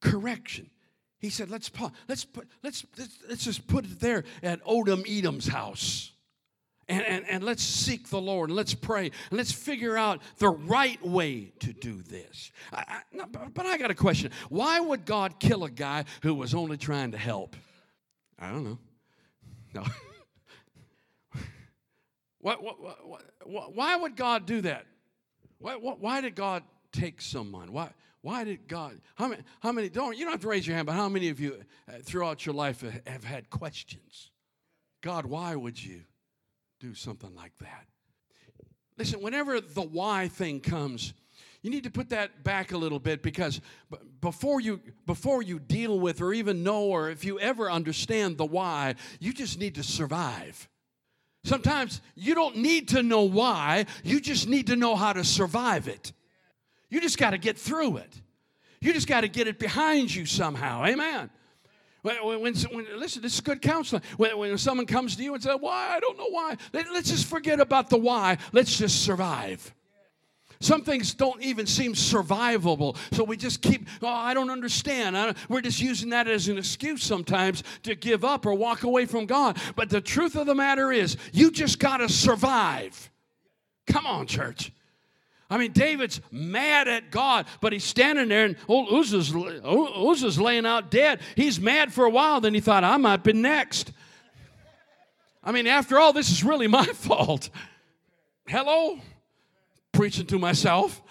Correction. 0.00 0.70
He 1.20 1.28
said, 1.28 1.50
let's, 1.50 1.70
let's, 2.08 2.24
put, 2.24 2.48
let's, 2.62 2.86
let's, 2.96 3.18
let's 3.28 3.44
just 3.44 3.66
put 3.66 3.84
it 3.84 4.00
there 4.00 4.24
at 4.42 4.64
Odom 4.64 5.04
Edom's 5.06 5.46
house. 5.46 6.12
And, 6.88 7.04
and, 7.04 7.24
and 7.28 7.44
let's 7.44 7.62
seek 7.62 8.08
the 8.08 8.20
Lord 8.20 8.48
and 8.50 8.56
let's 8.56 8.74
pray 8.74 9.12
and 9.30 9.38
let's 9.38 9.52
figure 9.52 9.96
out 9.96 10.22
the 10.38 10.48
right 10.48 11.00
way 11.06 11.52
to 11.60 11.72
do 11.72 12.02
this. 12.02 12.50
I, 12.72 13.02
I, 13.14 13.24
but 13.54 13.64
I 13.66 13.78
got 13.78 13.92
a 13.92 13.94
question. 13.94 14.32
Why 14.48 14.80
would 14.80 15.04
God 15.04 15.38
kill 15.38 15.62
a 15.62 15.70
guy 15.70 16.04
who 16.22 16.34
was 16.34 16.52
only 16.52 16.78
trying 16.78 17.12
to 17.12 17.18
help? 17.18 17.54
I 18.38 18.50
don't 18.50 18.64
know. 18.64 18.78
No. 19.72 19.84
what, 22.40 22.62
what, 22.62 22.76
what, 23.46 23.74
why 23.74 23.94
would 23.94 24.16
God 24.16 24.46
do 24.46 24.62
that? 24.62 24.86
Why, 25.58 25.74
why 25.74 26.22
did 26.22 26.34
God 26.34 26.64
take 26.92 27.20
someone? 27.20 27.72
Why, 27.72 27.90
why 28.22 28.44
did 28.44 28.68
God? 28.68 29.00
How 29.14 29.28
many? 29.28 29.42
How 29.60 29.72
many? 29.72 29.88
Don't 29.88 30.16
you 30.16 30.24
don't 30.24 30.32
have 30.32 30.42
to 30.42 30.48
raise 30.48 30.66
your 30.66 30.76
hand, 30.76 30.86
but 30.86 30.94
how 30.94 31.08
many 31.08 31.28
of 31.30 31.40
you 31.40 31.62
uh, 31.88 31.98
throughout 32.02 32.44
your 32.44 32.54
life 32.54 32.84
have 33.06 33.24
had 33.24 33.48
questions? 33.48 34.30
God, 35.00 35.24
why 35.24 35.54
would 35.56 35.82
you 35.82 36.02
do 36.78 36.94
something 36.94 37.34
like 37.34 37.52
that? 37.60 37.86
Listen, 38.98 39.22
whenever 39.22 39.60
the 39.60 39.82
why 39.82 40.28
thing 40.28 40.60
comes, 40.60 41.14
you 41.62 41.70
need 41.70 41.84
to 41.84 41.90
put 41.90 42.10
that 42.10 42.44
back 42.44 42.72
a 42.72 42.76
little 42.76 42.98
bit 42.98 43.22
because 43.22 43.62
before 44.20 44.60
you 44.60 44.80
before 45.06 45.42
you 45.42 45.58
deal 45.58 45.98
with 45.98 46.20
or 46.20 46.34
even 46.34 46.62
know 46.62 46.84
or 46.84 47.08
if 47.08 47.24
you 47.24 47.40
ever 47.40 47.70
understand 47.70 48.36
the 48.36 48.44
why, 48.44 48.96
you 49.18 49.32
just 49.32 49.58
need 49.58 49.76
to 49.76 49.82
survive. 49.82 50.68
Sometimes 51.44 52.02
you 52.14 52.34
don't 52.34 52.56
need 52.56 52.88
to 52.88 53.02
know 53.02 53.22
why, 53.22 53.86
you 54.04 54.20
just 54.20 54.46
need 54.46 54.66
to 54.66 54.76
know 54.76 54.94
how 54.94 55.14
to 55.14 55.24
survive 55.24 55.88
it. 55.88 56.12
You 56.90 57.00
just 57.00 57.18
got 57.18 57.30
to 57.30 57.38
get 57.38 57.56
through 57.56 57.98
it. 57.98 58.20
You 58.80 58.92
just 58.92 59.06
got 59.06 59.22
to 59.22 59.28
get 59.28 59.46
it 59.46 59.58
behind 59.58 60.14
you 60.14 60.26
somehow. 60.26 60.84
Amen. 60.84 61.30
When, 62.02 62.16
when, 62.24 62.54
when, 62.54 62.86
listen, 62.98 63.22
this 63.22 63.34
is 63.34 63.40
good 63.40 63.60
counseling. 63.60 64.02
When, 64.16 64.36
when 64.38 64.58
someone 64.58 64.86
comes 64.86 65.16
to 65.16 65.22
you 65.22 65.34
and 65.34 65.42
says, 65.42 65.56
Why? 65.60 65.94
I 65.94 66.00
don't 66.00 66.16
know 66.16 66.30
why. 66.30 66.56
Let, 66.72 66.86
us 66.88 67.10
just 67.10 67.26
forget 67.26 67.60
about 67.60 67.90
the 67.90 67.98
why. 67.98 68.38
Let's 68.52 68.76
just 68.76 69.04
survive. 69.04 69.74
Some 70.62 70.82
things 70.82 71.14
don't 71.14 71.42
even 71.42 71.66
seem 71.66 71.94
survivable. 71.94 72.96
So 73.12 73.24
we 73.24 73.38
just 73.38 73.62
keep, 73.62 73.88
oh, 74.02 74.08
I 74.08 74.34
don't 74.34 74.50
understand. 74.50 75.16
I 75.16 75.26
don't, 75.26 75.36
we're 75.48 75.62
just 75.62 75.80
using 75.80 76.10
that 76.10 76.28
as 76.28 76.48
an 76.48 76.58
excuse 76.58 77.02
sometimes 77.02 77.62
to 77.84 77.94
give 77.94 78.24
up 78.24 78.44
or 78.44 78.52
walk 78.54 78.82
away 78.82 79.06
from 79.06 79.24
God. 79.24 79.58
But 79.74 79.88
the 79.88 80.02
truth 80.02 80.36
of 80.36 80.46
the 80.46 80.54
matter 80.54 80.92
is, 80.92 81.16
you 81.32 81.50
just 81.50 81.78
got 81.78 81.98
to 81.98 82.10
survive. 82.10 83.10
Come 83.86 84.06
on, 84.06 84.26
church. 84.26 84.70
I 85.50 85.58
mean, 85.58 85.72
David's 85.72 86.20
mad 86.30 86.86
at 86.86 87.10
God, 87.10 87.46
but 87.60 87.72
he's 87.72 87.82
standing 87.82 88.28
there 88.28 88.44
and 88.44 88.56
old 88.68 88.88
Uzzah's, 88.92 89.34
Uzzah's 89.34 90.40
laying 90.40 90.64
out 90.64 90.92
dead. 90.92 91.20
He's 91.34 91.60
mad 91.60 91.92
for 91.92 92.04
a 92.04 92.10
while, 92.10 92.40
then 92.40 92.54
he 92.54 92.60
thought, 92.60 92.84
I 92.84 92.96
might 92.96 93.24
be 93.24 93.32
next. 93.32 93.90
I 95.42 95.50
mean, 95.50 95.66
after 95.66 95.98
all, 95.98 96.12
this 96.12 96.30
is 96.30 96.44
really 96.44 96.68
my 96.68 96.86
fault. 96.94 97.50
Hello? 98.46 99.00
Preaching 99.92 100.26
to 100.26 100.38
myself. 100.38 101.02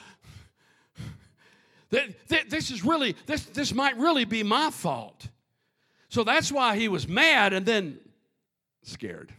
This 1.89 2.71
is 2.71 2.85
really, 2.85 3.15
this, 3.25 3.43
this 3.45 3.73
might 3.73 3.97
really 3.97 4.23
be 4.23 4.43
my 4.43 4.69
fault. 4.69 5.27
So 6.07 6.23
that's 6.23 6.51
why 6.51 6.77
he 6.77 6.87
was 6.87 7.07
mad 7.07 7.51
and 7.51 7.65
then 7.65 7.99
scared. 8.83 9.33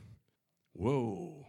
Whoa. 0.75 1.40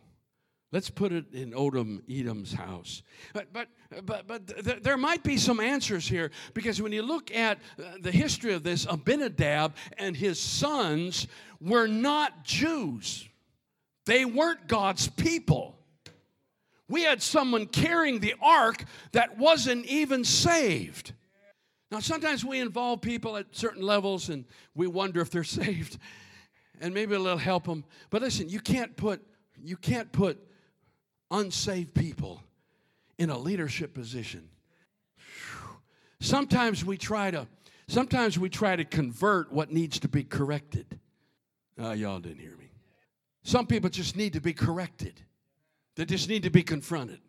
Let's 0.72 0.90
put 0.90 1.12
it 1.12 1.34
in 1.34 1.52
Odom 1.52 2.02
Edom's 2.10 2.54
house. 2.54 3.04
But, 3.34 3.52
but, 3.52 3.68
but, 4.06 4.26
but 4.26 4.48
th- 4.64 4.82
there 4.82 4.98
might 4.98 5.22
be 5.22 5.36
some 5.36 5.60
answers 5.60 6.08
here 6.08 6.32
because 6.54 6.82
when 6.82 6.94
you 6.94 7.02
look 7.02 7.34
at 7.36 7.60
uh, 7.78 7.98
the 8.00 8.12
history 8.12 8.54
of 8.54 8.64
this, 8.64 8.88
Abinadab 8.90 9.76
and 9.98 10.16
his 10.16 10.40
sons 10.40 11.28
were 11.60 11.88
not 11.88 12.46
Jews, 12.46 13.28
they 14.06 14.24
weren't 14.24 14.68
God's 14.68 15.10
people. 15.10 15.78
We 16.88 17.04
had 17.04 17.22
someone 17.22 17.66
carrying 17.66 18.20
the 18.20 18.36
ark 18.42 18.86
that 19.12 19.38
wasn't 19.38 19.86
even 19.88 20.24
saved. 20.24 21.14
Now, 21.92 22.00
sometimes 22.00 22.46
we 22.46 22.60
involve 22.60 23.02
people 23.02 23.36
at 23.36 23.48
certain 23.52 23.82
levels 23.82 24.30
and 24.30 24.46
we 24.74 24.88
wonder 24.88 25.20
if 25.20 25.30
they're 25.30 25.44
saved, 25.44 25.98
and 26.80 26.94
maybe 26.94 27.14
it'll 27.14 27.36
help 27.36 27.66
them. 27.66 27.84
But 28.10 28.22
listen, 28.22 28.48
you 28.48 28.62
can't 28.62 28.96
put 28.96 29.22
you 29.64 29.78
can't 29.78 30.12
put 30.12 30.40
unsaved 31.32 31.94
people 31.94 32.44
in 33.18 33.30
a 33.30 33.38
leadership 33.38 33.94
position. 33.94 34.50
Sometimes 36.20 36.86
we 36.86 36.98
try 36.98 37.32
to 37.32 37.48
sometimes 37.88 38.38
we 38.38 38.50
try 38.50 38.76
to 38.76 38.86
convert 38.86 39.52
what 39.52 39.72
needs 39.72 40.00
to 40.00 40.08
be 40.08 40.24
corrected. 40.24 41.00
Uh, 41.82 41.92
y'all 41.92 42.20
didn't 42.20 42.40
hear 42.40 42.56
me. 42.58 42.70
Some 43.44 43.66
people 43.66 43.90
just 43.90 44.16
need 44.16 44.34
to 44.34 44.42
be 44.42 44.54
corrected. 44.54 45.20
They 45.96 46.06
just 46.06 46.30
need 46.30 46.44
to 46.44 46.50
be 46.50 46.64
confronted. 46.64 47.20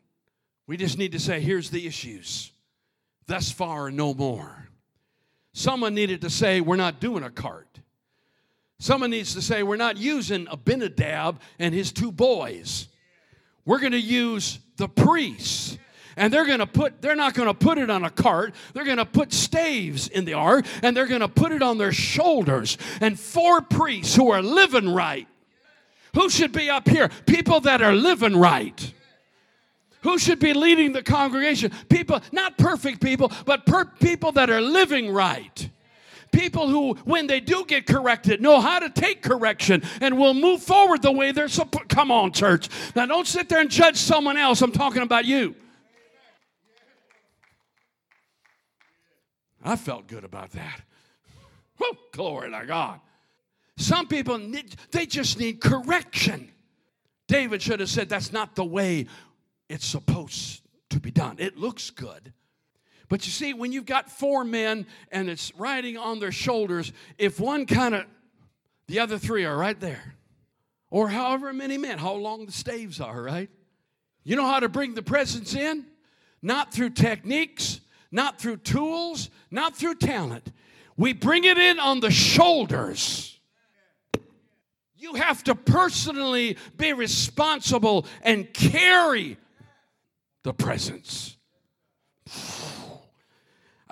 We 0.67 0.77
just 0.77 0.99
need 0.99 1.13
to 1.13 1.19
say, 1.19 1.41
here's 1.41 1.71
the 1.71 1.87
issues. 1.87 2.53
Thus 3.27 3.51
far, 3.51 3.91
no 3.91 4.15
more. 4.15 4.69
Someone 5.53 5.95
needed 5.95 6.21
to 6.23 6.31
say, 6.31 6.61
we're 6.61 6.77
not 6.77 7.01
doing 7.01 7.23
a 7.23 7.31
cart. 7.31 7.81
Someone 8.79 9.11
needs 9.11 9.35
to 9.35 9.43
say, 9.43 9.63
we're 9.63 9.77
not 9.77 9.97
using 9.97 10.47
Abinadab 10.51 11.41
and 11.59 11.75
his 11.75 11.93
two 11.93 12.11
boys. 12.11 12.89
We're 13.65 13.79
going 13.79 13.93
to 13.93 14.01
use 14.01 14.59
the 14.77 14.89
priests. 14.89 15.79
And 16.17 16.33
they're 16.33 16.45
going 16.45 16.59
to 16.59 16.67
put 16.67 17.01
they're 17.01 17.17
not 17.17 17.33
going 17.33 17.49
to 17.49 17.55
put 17.55 17.79
it 17.79 17.89
on 17.89 18.05
a 18.05 18.11
cart. 18.11 18.55
They're 18.75 18.85
going 18.85 18.99
to 18.99 19.07
put 19.07 19.33
staves 19.33 20.09
in 20.09 20.27
the 20.27 20.35
ark 20.35 20.67
and 20.83 20.95
they're 20.95 21.07
going 21.07 21.21
to 21.23 21.29
put 21.29 21.53
it 21.53 21.63
on 21.63 21.79
their 21.79 21.93
shoulders. 21.93 22.77
And 23.01 23.19
four 23.19 23.63
priests 23.63 24.15
who 24.15 24.31
are 24.31 24.43
living 24.43 24.93
right. 24.93 25.27
Who 26.15 26.29
should 26.29 26.53
be 26.53 26.69
up 26.69 26.87
here? 26.87 27.09
People 27.25 27.61
that 27.61 27.81
are 27.81 27.95
living 27.95 28.37
right. 28.37 28.93
Who 30.03 30.19
should 30.19 30.39
be 30.39 30.53
leading 30.53 30.93
the 30.93 31.03
congregation? 31.03 31.73
People 31.89 32.21
not 32.31 32.59
perfect 32.59 33.01
people 33.01 33.33
but 33.47 33.65
per- 33.65 33.87
people 33.87 34.33
that 34.33 34.51
are 34.51 34.61
living 34.61 35.11
right 35.11 35.71
people 36.33 36.69
who, 36.69 36.95
when 37.05 37.27
they 37.27 37.41
do 37.41 37.65
get 37.67 37.87
corrected, 37.87 38.41
know 38.41 38.61
how 38.61 38.79
to 38.79 38.91
take 38.91 39.23
correction 39.23 39.83
and 40.01 40.19
will 40.19 40.35
move 40.35 40.63
forward 40.63 41.03
the 41.03 41.13
way 41.13 41.31
they're 41.33 41.49
supposed. 41.49 41.89
Come 41.89 42.11
on, 42.11 42.33
church. 42.33 42.69
Now, 42.97 43.07
don't 43.07 43.27
sit 43.27 43.49
there 43.49 43.61
and 43.61 43.71
judge 43.71 43.97
someone 43.97 44.37
else. 44.37 44.63
I'm 44.63 44.73
talking 44.73 45.03
about 45.03 45.25
you. 45.25 45.55
I 49.65 49.77
felt 49.77 50.09
good 50.09 50.25
about 50.25 50.51
that. 50.53 50.81
Whew, 51.79 51.97
glory 52.13 52.51
to 52.51 52.67
God. 52.67 53.01
Some 53.77 54.07
people, 54.07 54.39
need, 54.39 54.75
they 54.91 55.07
just 55.07 55.39
need 55.39 55.61
correction. 55.61 56.51
David 57.29 57.63
should 57.63 57.81
have 57.81 57.89
said, 57.89 58.09
That's 58.09 58.33
not 58.33 58.55
the 58.57 58.65
way 58.65 59.07
it's 59.69 59.87
supposed 59.87 60.63
to 60.91 61.01
be 61.01 61.11
done. 61.11 61.37
It 61.39 61.57
looks 61.57 61.91
good. 61.91 62.33
But 63.13 63.27
you 63.27 63.31
see, 63.31 63.53
when 63.53 63.73
you've 63.73 63.85
got 63.85 64.09
four 64.11 64.43
men 64.43 64.87
and 65.11 65.29
it's 65.29 65.55
riding 65.59 65.99
on 65.99 66.19
their 66.19 66.33
shoulders, 66.33 66.95
if 67.19 67.39
one 67.39 67.67
kind 67.67 67.95
of, 67.95 68.07
the 68.87 69.01
other 69.01 69.19
three 69.19 69.45
are 69.45 69.55
right 69.55 69.79
there. 69.79 70.15
Or 70.89 71.11
however 71.11 71.53
many 71.53 71.77
men, 71.77 71.99
how 71.99 72.15
long 72.15 72.47
the 72.47 72.53
staves 72.53 73.03
are, 73.03 73.23
right? 73.23 73.51
You 74.25 74.35
know 74.37 74.47
how 74.47 74.61
to 74.61 74.69
bring 74.71 74.95
the 74.95 75.03
presence 75.03 75.55
in? 75.55 75.85
Not 76.41 76.73
through 76.73 76.89
techniques, 76.89 77.83
not 78.11 78.41
through 78.41 78.57
tools, 78.57 79.29
not 79.51 79.77
through 79.77 79.97
talent. 79.97 80.51
We 80.97 81.13
bring 81.13 81.45
it 81.45 81.59
in 81.59 81.79
on 81.79 82.01
the 82.01 82.11
shoulders. 82.11 83.39
You 84.97 85.17
have 85.17 85.45
to 85.45 85.55
personally 85.55 86.57
be 86.79 86.95
responsible 86.95 88.07
and 88.23 88.51
carry 88.55 89.37
the 90.45 90.55
presence. 90.55 91.37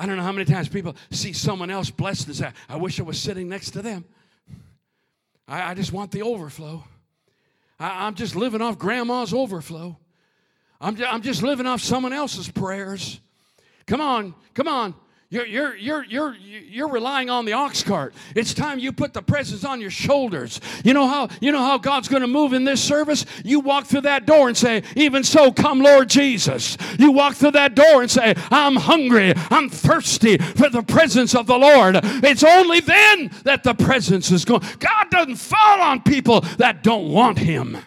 I 0.01 0.07
don't 0.07 0.17
know 0.17 0.23
how 0.23 0.33
many 0.33 0.47
times 0.47 0.67
people 0.71 0.97
see 1.11 1.35
someone 1.35 1.69
else 1.69 1.91
blessed 1.91 2.29
and 2.29 2.35
say, 2.35 2.51
I 2.71 2.77
wish 2.77 2.99
I 2.99 3.03
was 3.03 3.21
sitting 3.21 3.51
next 3.51 3.73
to 3.73 3.83
them. 3.83 4.07
I, 5.47 5.73
I 5.73 5.75
just 5.75 5.93
want 5.93 6.11
the 6.11 6.23
overflow. 6.23 6.83
I, 7.79 8.07
am 8.07 8.15
just 8.15 8.35
living 8.35 8.63
off 8.63 8.79
grandma's 8.79 9.35
overflow. 9.35 9.99
I'm, 10.81 10.97
I'm 11.05 11.21
just 11.21 11.43
living 11.43 11.67
off 11.67 11.83
someone 11.83 12.15
else's 12.15 12.51
prayers. 12.51 13.21
Come 13.87 14.01
on, 14.01 14.35
come 14.55 14.69
on. 14.69 14.95
You're, 15.33 15.47
you're, 15.47 15.77
you're, 15.77 16.05
you're, 16.07 16.35
you're 16.35 16.89
relying 16.89 17.31
on 17.31 17.45
the 17.45 17.53
ox 17.53 17.85
cart. 17.85 18.15
It's 18.35 18.53
time 18.53 18.81
you 18.81 18.91
put 18.91 19.13
the 19.13 19.23
presence 19.23 19.65
on 19.65 19.81
your 19.81 19.91
shoulders. 19.91 20.61
You 20.83 20.93
know 20.93 21.07
how, 21.07 21.29
you 21.41 21.53
know 21.53 21.61
how 21.61 21.79
God's 21.79 22.09
going 22.09 22.23
to 22.23 22.27
move 22.27 22.53
in 22.53 22.65
this 22.65 22.83
service? 22.83 23.25
You 23.45 23.61
walk 23.61 23.87
through 23.87 24.01
that 24.01 24.27
door 24.27 24.49
and 24.49 24.57
say, 24.57 24.83
Even 24.97 25.23
so, 25.23 25.53
come, 25.53 25.83
Lord 25.83 26.11
Jesus. 26.11 26.77
You 26.99 27.13
walk 27.13 27.37
through 27.37 27.53
that 27.53 27.77
door 27.77 28.03
and 28.03 28.11
say, 28.11 28.35
I'm 28.51 28.75
hungry. 28.75 29.33
I'm 29.51 29.71
thirsty 29.71 30.37
for 30.37 30.69
the 30.69 30.83
presence 30.83 31.37
of 31.37 31.47
the 31.47 31.59
Lord. 31.59 32.01
It's 32.03 32.43
only 32.43 32.81
then 32.81 33.31
that 33.45 33.63
the 33.63 33.75
presence 33.75 34.33
is 34.33 34.45
going. 34.45 34.63
God 34.81 35.11
doesn't 35.11 35.37
fall 35.37 35.81
on 35.81 36.03
people 36.03 36.41
that 36.59 36.83
don't 36.83 37.09
want 37.13 37.39
Him. 37.39 37.79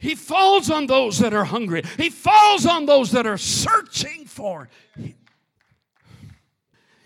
He 0.00 0.14
falls 0.14 0.70
on 0.70 0.86
those 0.86 1.18
that 1.18 1.34
are 1.34 1.44
hungry. 1.44 1.82
He 1.98 2.08
falls 2.08 2.64
on 2.64 2.86
those 2.86 3.12
that 3.12 3.26
are 3.26 3.36
searching 3.36 4.24
for. 4.24 4.70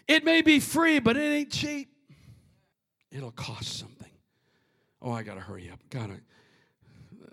It 0.06 0.24
may 0.24 0.42
be 0.42 0.60
free, 0.60 0.98
but 0.98 1.16
it 1.16 1.20
ain't 1.20 1.50
cheap. 1.50 1.88
It'll 3.10 3.30
cost 3.30 3.78
something. 3.78 4.10
Oh, 5.00 5.12
I 5.12 5.22
got 5.22 5.34
to 5.34 5.40
hurry 5.40 5.70
up. 5.70 5.78
Got 5.90 6.08
to. 6.08 6.20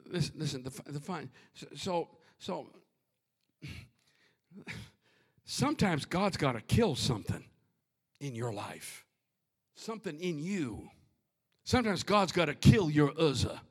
Listen, 0.10 0.34
listen, 0.38 0.64
the, 0.64 0.92
the 0.92 1.00
fine. 1.00 1.30
So, 1.76 2.10
so, 2.38 2.68
sometimes 5.46 6.06
God's 6.06 6.38
got 6.38 6.54
to 6.54 6.62
kill 6.62 6.96
something 6.96 7.44
in 8.20 8.36
your 8.36 8.54
life, 8.54 9.06
something 9.76 10.20
in 10.20 10.40
you. 10.40 10.90
Sometimes 11.64 12.04
God's 12.04 12.32
got 12.32 12.46
to 12.46 12.56
kill 12.56 12.90
your 12.90 13.14
Uzzah 13.18 13.62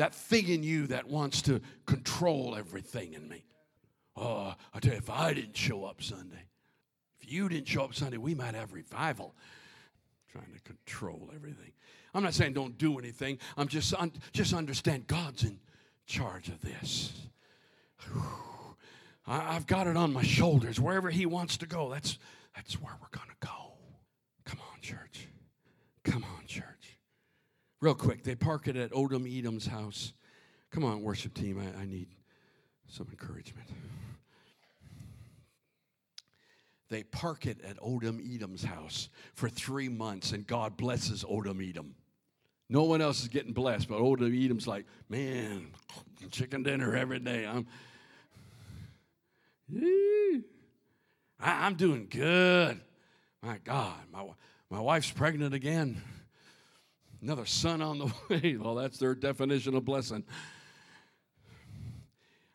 that 0.00 0.14
thing 0.14 0.48
in 0.48 0.62
you 0.62 0.86
that 0.86 1.06
wants 1.06 1.42
to 1.42 1.60
control 1.84 2.56
everything 2.56 3.12
in 3.12 3.28
me. 3.28 3.44
Oh, 4.16 4.54
I 4.72 4.78
tell 4.78 4.92
you, 4.92 4.98
if 4.98 5.10
I 5.10 5.34
didn't 5.34 5.58
show 5.58 5.84
up 5.84 6.02
Sunday, 6.02 6.46
you 7.30 7.48
didn't 7.48 7.68
show 7.68 7.84
up 7.84 7.94
Sunday, 7.94 8.16
we 8.16 8.34
might 8.34 8.54
have 8.54 8.72
revival. 8.72 9.34
Trying 10.32 10.52
to 10.54 10.60
control 10.60 11.30
everything. 11.34 11.72
I'm 12.14 12.22
not 12.22 12.34
saying 12.34 12.52
don't 12.52 12.78
do 12.78 12.98
anything. 12.98 13.38
I'm 13.56 13.68
just 13.68 13.94
un- 13.94 14.12
just 14.32 14.54
understand 14.54 15.06
God's 15.06 15.44
in 15.44 15.58
charge 16.06 16.48
of 16.48 16.60
this. 16.60 17.28
I, 19.26 19.56
I've 19.56 19.66
got 19.66 19.86
it 19.86 19.96
on 19.96 20.12
my 20.12 20.22
shoulders. 20.22 20.80
Wherever 20.80 21.10
He 21.10 21.26
wants 21.26 21.56
to 21.58 21.66
go, 21.66 21.90
that's 21.90 22.18
that's 22.54 22.74
where 22.80 22.92
we're 23.00 23.18
gonna 23.18 23.36
go. 23.40 23.74
Come 24.44 24.60
on, 24.72 24.80
church. 24.80 25.28
Come 26.04 26.24
on, 26.24 26.46
church. 26.46 26.98
Real 27.80 27.94
quick, 27.94 28.24
they 28.24 28.34
park 28.34 28.68
it 28.68 28.76
at 28.76 28.90
Odom 28.90 29.26
Edom's 29.26 29.66
house. 29.66 30.12
Come 30.70 30.84
on, 30.84 31.02
worship 31.02 31.34
team, 31.34 31.58
I, 31.58 31.82
I 31.82 31.84
need 31.86 32.08
some 32.88 33.08
encouragement. 33.10 33.68
They 36.90 37.04
park 37.04 37.46
it 37.46 37.64
at 37.64 37.78
Odom 37.78 38.20
Edom's 38.20 38.62
house 38.64 39.08
for 39.34 39.48
three 39.48 39.88
months, 39.88 40.32
and 40.32 40.46
God 40.46 40.76
blesses 40.76 41.24
Odom 41.24 41.66
Edom. 41.66 41.94
No 42.68 42.82
one 42.82 43.00
else 43.00 43.22
is 43.22 43.28
getting 43.28 43.52
blessed, 43.52 43.88
but 43.88 44.00
Odom 44.00 44.44
Edom's 44.44 44.66
like, 44.66 44.84
man, 45.08 45.68
chicken 46.30 46.62
dinner 46.62 46.94
every 46.94 47.20
day. 47.20 47.46
I'm, 47.46 47.66
I, 51.40 51.66
am 51.66 51.74
doing 51.74 52.08
good. 52.10 52.80
My 53.42 53.58
God, 53.64 53.98
my, 54.12 54.26
my 54.68 54.80
wife's 54.80 55.10
pregnant 55.10 55.54
again 55.54 56.02
another 57.22 57.46
son 57.46 57.82
on 57.82 57.98
the 57.98 58.12
way. 58.28 58.56
Well, 58.56 58.74
that's 58.74 58.98
their 58.98 59.14
definition 59.14 59.74
of 59.74 59.84
blessing. 59.84 60.24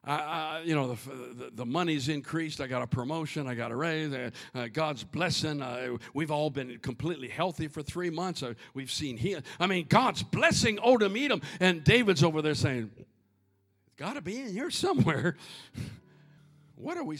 I, 0.05 0.15
I, 0.15 0.61
you 0.63 0.75
know, 0.75 0.93
the, 0.93 1.09
the, 1.33 1.51
the, 1.53 1.65
money's 1.65 2.09
increased. 2.09 2.61
I 2.61 2.67
got 2.67 2.81
a 2.81 2.87
promotion. 2.87 3.47
I 3.47 3.55
got 3.55 3.71
a 3.71 3.75
raise. 3.75 4.13
Uh, 4.13 4.29
uh, 4.53 4.67
God's 4.71 5.03
blessing. 5.03 5.61
Uh, 5.61 5.97
we've 6.13 6.31
all 6.31 6.49
been 6.49 6.77
completely 6.79 7.27
healthy 7.27 7.67
for 7.67 7.81
three 7.81 8.09
months. 8.09 8.43
Uh, 8.43 8.53
we've 8.73 8.91
seen 8.91 9.17
heal. 9.17 9.41
I 9.59 9.67
mean, 9.67 9.85
God's 9.89 10.23
blessing 10.23 10.77
Odom 10.77 11.19
Edom. 11.19 11.41
And 11.59 11.83
David's 11.83 12.23
over 12.23 12.41
there 12.41 12.55
saying, 12.55 12.91
it's 12.97 13.95
got 13.97 14.13
to 14.13 14.21
be 14.21 14.39
in 14.39 14.51
here 14.51 14.69
somewhere. 14.69 15.37
what 16.75 16.97
are 16.97 17.03
we? 17.03 17.17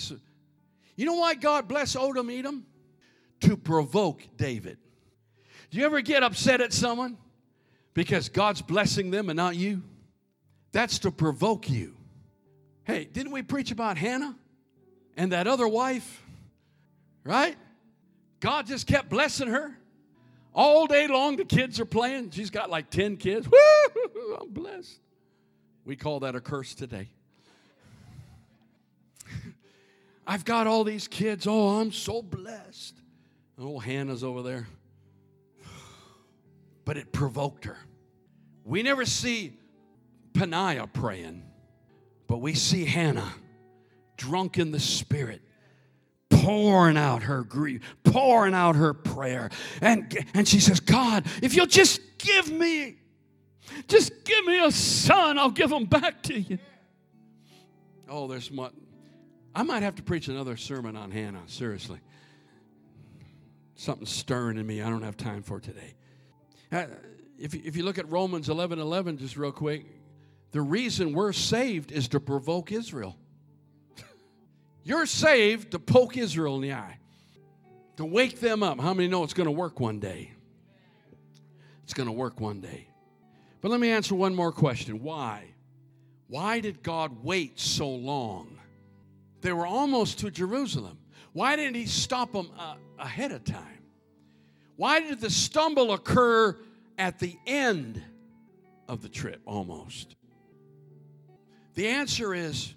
You 0.96 1.06
know 1.06 1.16
why 1.16 1.36
God 1.36 1.68
blessed 1.68 1.98
Odom 1.98 2.38
Edom? 2.38 2.66
To 3.42 3.58
provoke 3.58 4.24
David. 4.38 4.78
Do 5.72 5.78
you 5.78 5.86
ever 5.86 6.02
get 6.02 6.24
upset 6.24 6.62
at 6.62 6.72
someone? 6.72 7.18
because 7.96 8.30
God's 8.30 8.62
blessing 8.62 9.10
them 9.10 9.30
and 9.30 9.38
not 9.38 9.56
you? 9.56 9.82
That's 10.72 11.00
to 11.00 11.12
provoke 11.12 11.68
you. 11.68 11.95
Hey, 12.86 13.06
didn't 13.06 13.32
we 13.32 13.42
preach 13.42 13.72
about 13.72 13.98
Hannah 13.98 14.36
and 15.18 15.32
that 15.32 15.48
other 15.48 15.68
wife? 15.68 16.24
Right? 17.24 17.58
God 18.40 18.68
just 18.68 18.86
kept 18.88 19.10
blessing 19.10 19.48
her. 19.48 19.76
All 20.54 20.88
day 20.88 21.08
long, 21.08 21.36
the 21.36 21.46
kids 21.46 21.80
are 21.80 21.86
playing. 21.86 22.30
She's 22.30 22.50
got 22.50 22.70
like 22.70 22.90
10 22.90 23.18
kids. 23.18 23.48
Woo! 23.50 24.36
I'm 24.42 24.52
blessed. 24.52 25.00
We 25.84 25.96
call 25.96 26.22
that 26.22 26.36
a 26.36 26.40
curse 26.40 26.76
today. 26.76 27.10
I've 30.28 30.46
got 30.46 30.68
all 30.68 30.84
these 30.84 31.08
kids. 31.08 31.46
Oh, 31.48 31.80
I'm 31.80 31.92
so 31.92 32.22
blessed. 32.22 32.96
Old 33.60 33.84
Hannah's 33.84 34.24
over 34.24 34.42
there. 34.42 34.68
But 36.86 36.98
it 36.98 37.12
provoked 37.12 37.66
her. 37.66 37.80
We 38.64 38.84
never 38.84 39.06
see 39.06 39.58
Peninnah 40.34 40.86
praying, 40.86 41.42
but 42.28 42.38
we 42.38 42.54
see 42.54 42.86
Hannah 42.86 43.34
drunk 44.18 44.58
in 44.58 44.72
the 44.72 44.80
spirit 44.80 45.42
pouring 46.30 46.98
out 46.98 47.24
her 47.24 47.44
grief, 47.44 47.82
pouring 48.04 48.54
out 48.54 48.76
her 48.76 48.94
prayer. 48.94 49.50
And, 49.82 50.16
and 50.34 50.48
she 50.48 50.60
says, 50.60 50.80
God, 50.80 51.26
if 51.42 51.56
you'll 51.56 51.66
just 51.66 52.02
give 52.18 52.52
me, 52.52 52.98
just 53.88 54.24
give 54.26 54.46
me 54.46 54.64
a 54.64 54.72
son, 54.72 55.38
I'll 55.40 55.50
give 55.50 55.72
him 55.72 55.86
back 55.86 56.24
to 56.24 56.40
you. 56.40 56.60
Oh, 58.08 58.28
there's 58.28 58.52
much. 58.52 58.74
I 59.56 59.64
might 59.64 59.84
have 59.84 59.96
to 59.96 60.04
preach 60.04 60.28
another 60.28 60.58
sermon 60.58 60.96
on 60.96 61.12
Hannah, 61.12 61.44
seriously. 61.48 62.00
Something 63.76 64.06
stirring 64.06 64.58
in 64.58 64.68
me 64.68 64.82
I 64.82 64.90
don't 64.90 65.02
have 65.02 65.18
time 65.18 65.42
for 65.42 65.60
today. 65.60 65.96
Uh, 66.72 66.86
if, 67.40 67.54
if 67.54 67.76
you 67.76 67.84
look 67.84 67.98
at 67.98 68.10
Romans 68.10 68.50
11 68.50 68.80
11, 68.80 69.18
just 69.18 69.38
real 69.38 69.52
quick, 69.52 69.86
the 70.56 70.62
reason 70.62 71.12
we're 71.12 71.34
saved 71.34 71.92
is 71.92 72.08
to 72.08 72.22
provoke 72.22 72.72
Israel. 72.72 73.18
You're 74.86 75.06
saved 75.06 75.72
to 75.72 75.80
poke 75.80 76.16
Israel 76.16 76.56
in 76.56 76.62
the 76.62 76.72
eye, 76.72 76.98
to 77.98 78.06
wake 78.06 78.40
them 78.40 78.64
up. 78.64 78.80
How 78.80 78.94
many 78.94 79.10
know 79.10 79.26
it's 79.26 79.34
going 79.34 79.48
to 79.48 79.52
work 79.52 79.82
one 79.82 80.00
day? 80.00 80.32
It's 81.84 81.94
going 81.94 82.08
to 82.08 82.14
work 82.14 82.40
one 82.40 82.62
day. 82.62 82.88
But 83.60 83.70
let 83.70 83.82
me 83.82 83.90
answer 83.90 84.16
one 84.16 84.34
more 84.34 84.54
question. 84.54 85.04
Why? 85.04 85.44
Why 86.30 86.62
did 86.62 86.82
God 86.82 87.22
wait 87.22 87.60
so 87.60 87.90
long? 87.90 88.58
They 89.42 89.52
were 89.52 89.68
almost 89.68 90.20
to 90.20 90.32
Jerusalem. 90.32 91.00
Why 91.34 91.58
didn't 91.58 91.76
He 91.76 91.86
stop 91.86 92.32
them 92.32 92.50
uh, 92.58 92.76
ahead 92.98 93.34
of 93.34 93.44
time? 93.44 93.84
Why 94.78 95.02
did 95.02 95.20
the 95.20 95.30
stumble 95.30 95.92
occur 95.92 96.58
at 96.98 97.20
the 97.20 97.38
end 97.46 98.02
of 98.88 99.02
the 99.02 99.10
trip 99.10 99.42
almost? 99.46 100.16
The 101.76 101.88
answer 101.88 102.34
is 102.34 102.74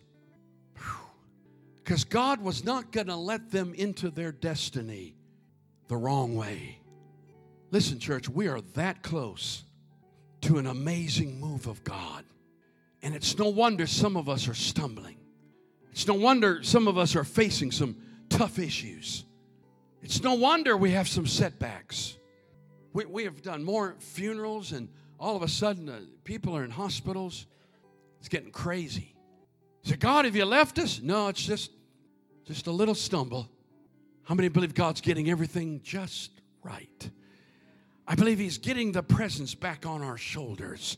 because 1.83 2.05
God 2.05 2.43
was 2.43 2.65
not 2.65 2.93
going 2.93 3.07
to 3.07 3.17
let 3.17 3.51
them 3.51 3.73
into 3.75 4.11
their 4.11 4.33
destiny 4.33 5.17
the 5.87 5.97
wrong 5.97 6.37
way. 6.37 6.81
Listen, 7.71 7.99
church, 7.99 8.29
we 8.29 8.49
are 8.49 8.61
that 8.75 9.03
close 9.03 9.65
to 10.43 10.59
an 10.59 10.67
amazing 10.67 11.41
move 11.41 11.67
of 11.67 11.83
God. 11.85 12.25
And 13.03 13.15
it's 13.15 13.39
no 13.39 13.49
wonder 13.49 13.87
some 13.87 14.17
of 14.17 14.29
us 14.29 14.49
are 14.49 14.55
stumbling. 14.55 15.17
It's 15.93 16.07
no 16.07 16.15
wonder 16.15 16.63
some 16.63 16.89
of 16.89 16.99
us 16.99 17.17
are 17.17 17.25
facing 17.25 17.71
some 17.71 17.97
tough 18.29 18.59
issues. 18.59 19.25
It's 20.03 20.23
no 20.23 20.35
wonder 20.35 20.77
we 20.77 20.91
have 20.93 21.09
some 21.09 21.27
setbacks. 21.27 22.17
We, 22.93 23.05
we 23.05 23.25
have 23.25 23.43
done 23.43 23.65
more 23.65 23.97
funerals, 23.99 24.73
and 24.73 24.89
all 25.19 25.37
of 25.37 25.43
a 25.43 25.49
sudden, 25.49 25.89
uh, 25.89 26.01
people 26.25 26.57
are 26.57 26.65
in 26.65 26.71
hospitals. 26.71 27.47
It's 28.19 28.29
getting 28.29 28.51
crazy. 28.51 29.15
Say, 29.83 29.97
God, 29.97 30.25
have 30.25 30.37
you 30.37 30.45
left 30.45 30.79
us? 30.79 31.01
No, 31.03 31.29
it's 31.29 31.45
just 31.45 31.71
just 32.45 32.67
a 32.67 32.73
little 32.73 32.95
stumble. 32.95 33.49
How 34.23 34.35
many 34.35 34.49
believe 34.49 34.75
God's 34.75 35.03
getting 35.03 35.31
everything 35.31 35.81
just 35.85 36.31
right? 36.63 37.11
I 38.07 38.15
believe 38.15 38.39
He's 38.39 38.59
getting 38.59 38.93
the 38.93 39.03
presence 39.03 39.55
back 39.55 39.85
on 39.85 40.03
our 40.03 40.17
shoulders 40.17 40.97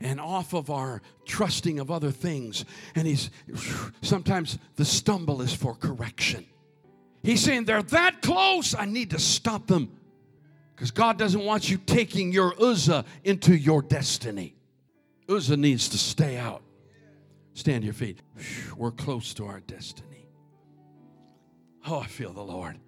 and 0.00 0.20
off 0.20 0.52
of 0.52 0.70
our 0.70 1.00
trusting 1.24 1.78
of 1.78 1.90
other 1.90 2.10
things. 2.10 2.66
And 2.94 3.06
He's 3.06 3.30
sometimes 4.02 4.58
the 4.76 4.84
stumble 4.84 5.40
is 5.40 5.54
for 5.54 5.74
correction. 5.74 6.46
He's 7.22 7.42
saying 7.42 7.64
they're 7.64 7.82
that 7.82 8.22
close, 8.22 8.74
I 8.74 8.84
need 8.84 9.10
to 9.10 9.18
stop 9.18 9.66
them. 9.66 9.90
Because 10.74 10.90
God 10.90 11.18
doesn't 11.18 11.44
want 11.44 11.70
you 11.70 11.76
taking 11.76 12.32
your 12.32 12.54
Uzzah 12.62 13.04
into 13.24 13.54
your 13.54 13.82
destiny. 13.82 14.54
Uzzah 15.30 15.56
needs 15.56 15.88
to 15.90 15.98
stay 15.98 16.36
out. 16.36 16.62
Stand 17.54 17.84
your 17.84 17.94
feet. 17.94 18.20
We're 18.76 18.90
close 18.90 19.32
to 19.34 19.46
our 19.46 19.60
destiny. 19.60 20.26
Oh, 21.86 22.00
I 22.00 22.06
feel 22.06 22.32
the 22.32 22.42
Lord. 22.42 22.78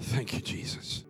Thank 0.00 0.32
you, 0.34 0.40
Jesus. 0.40 1.04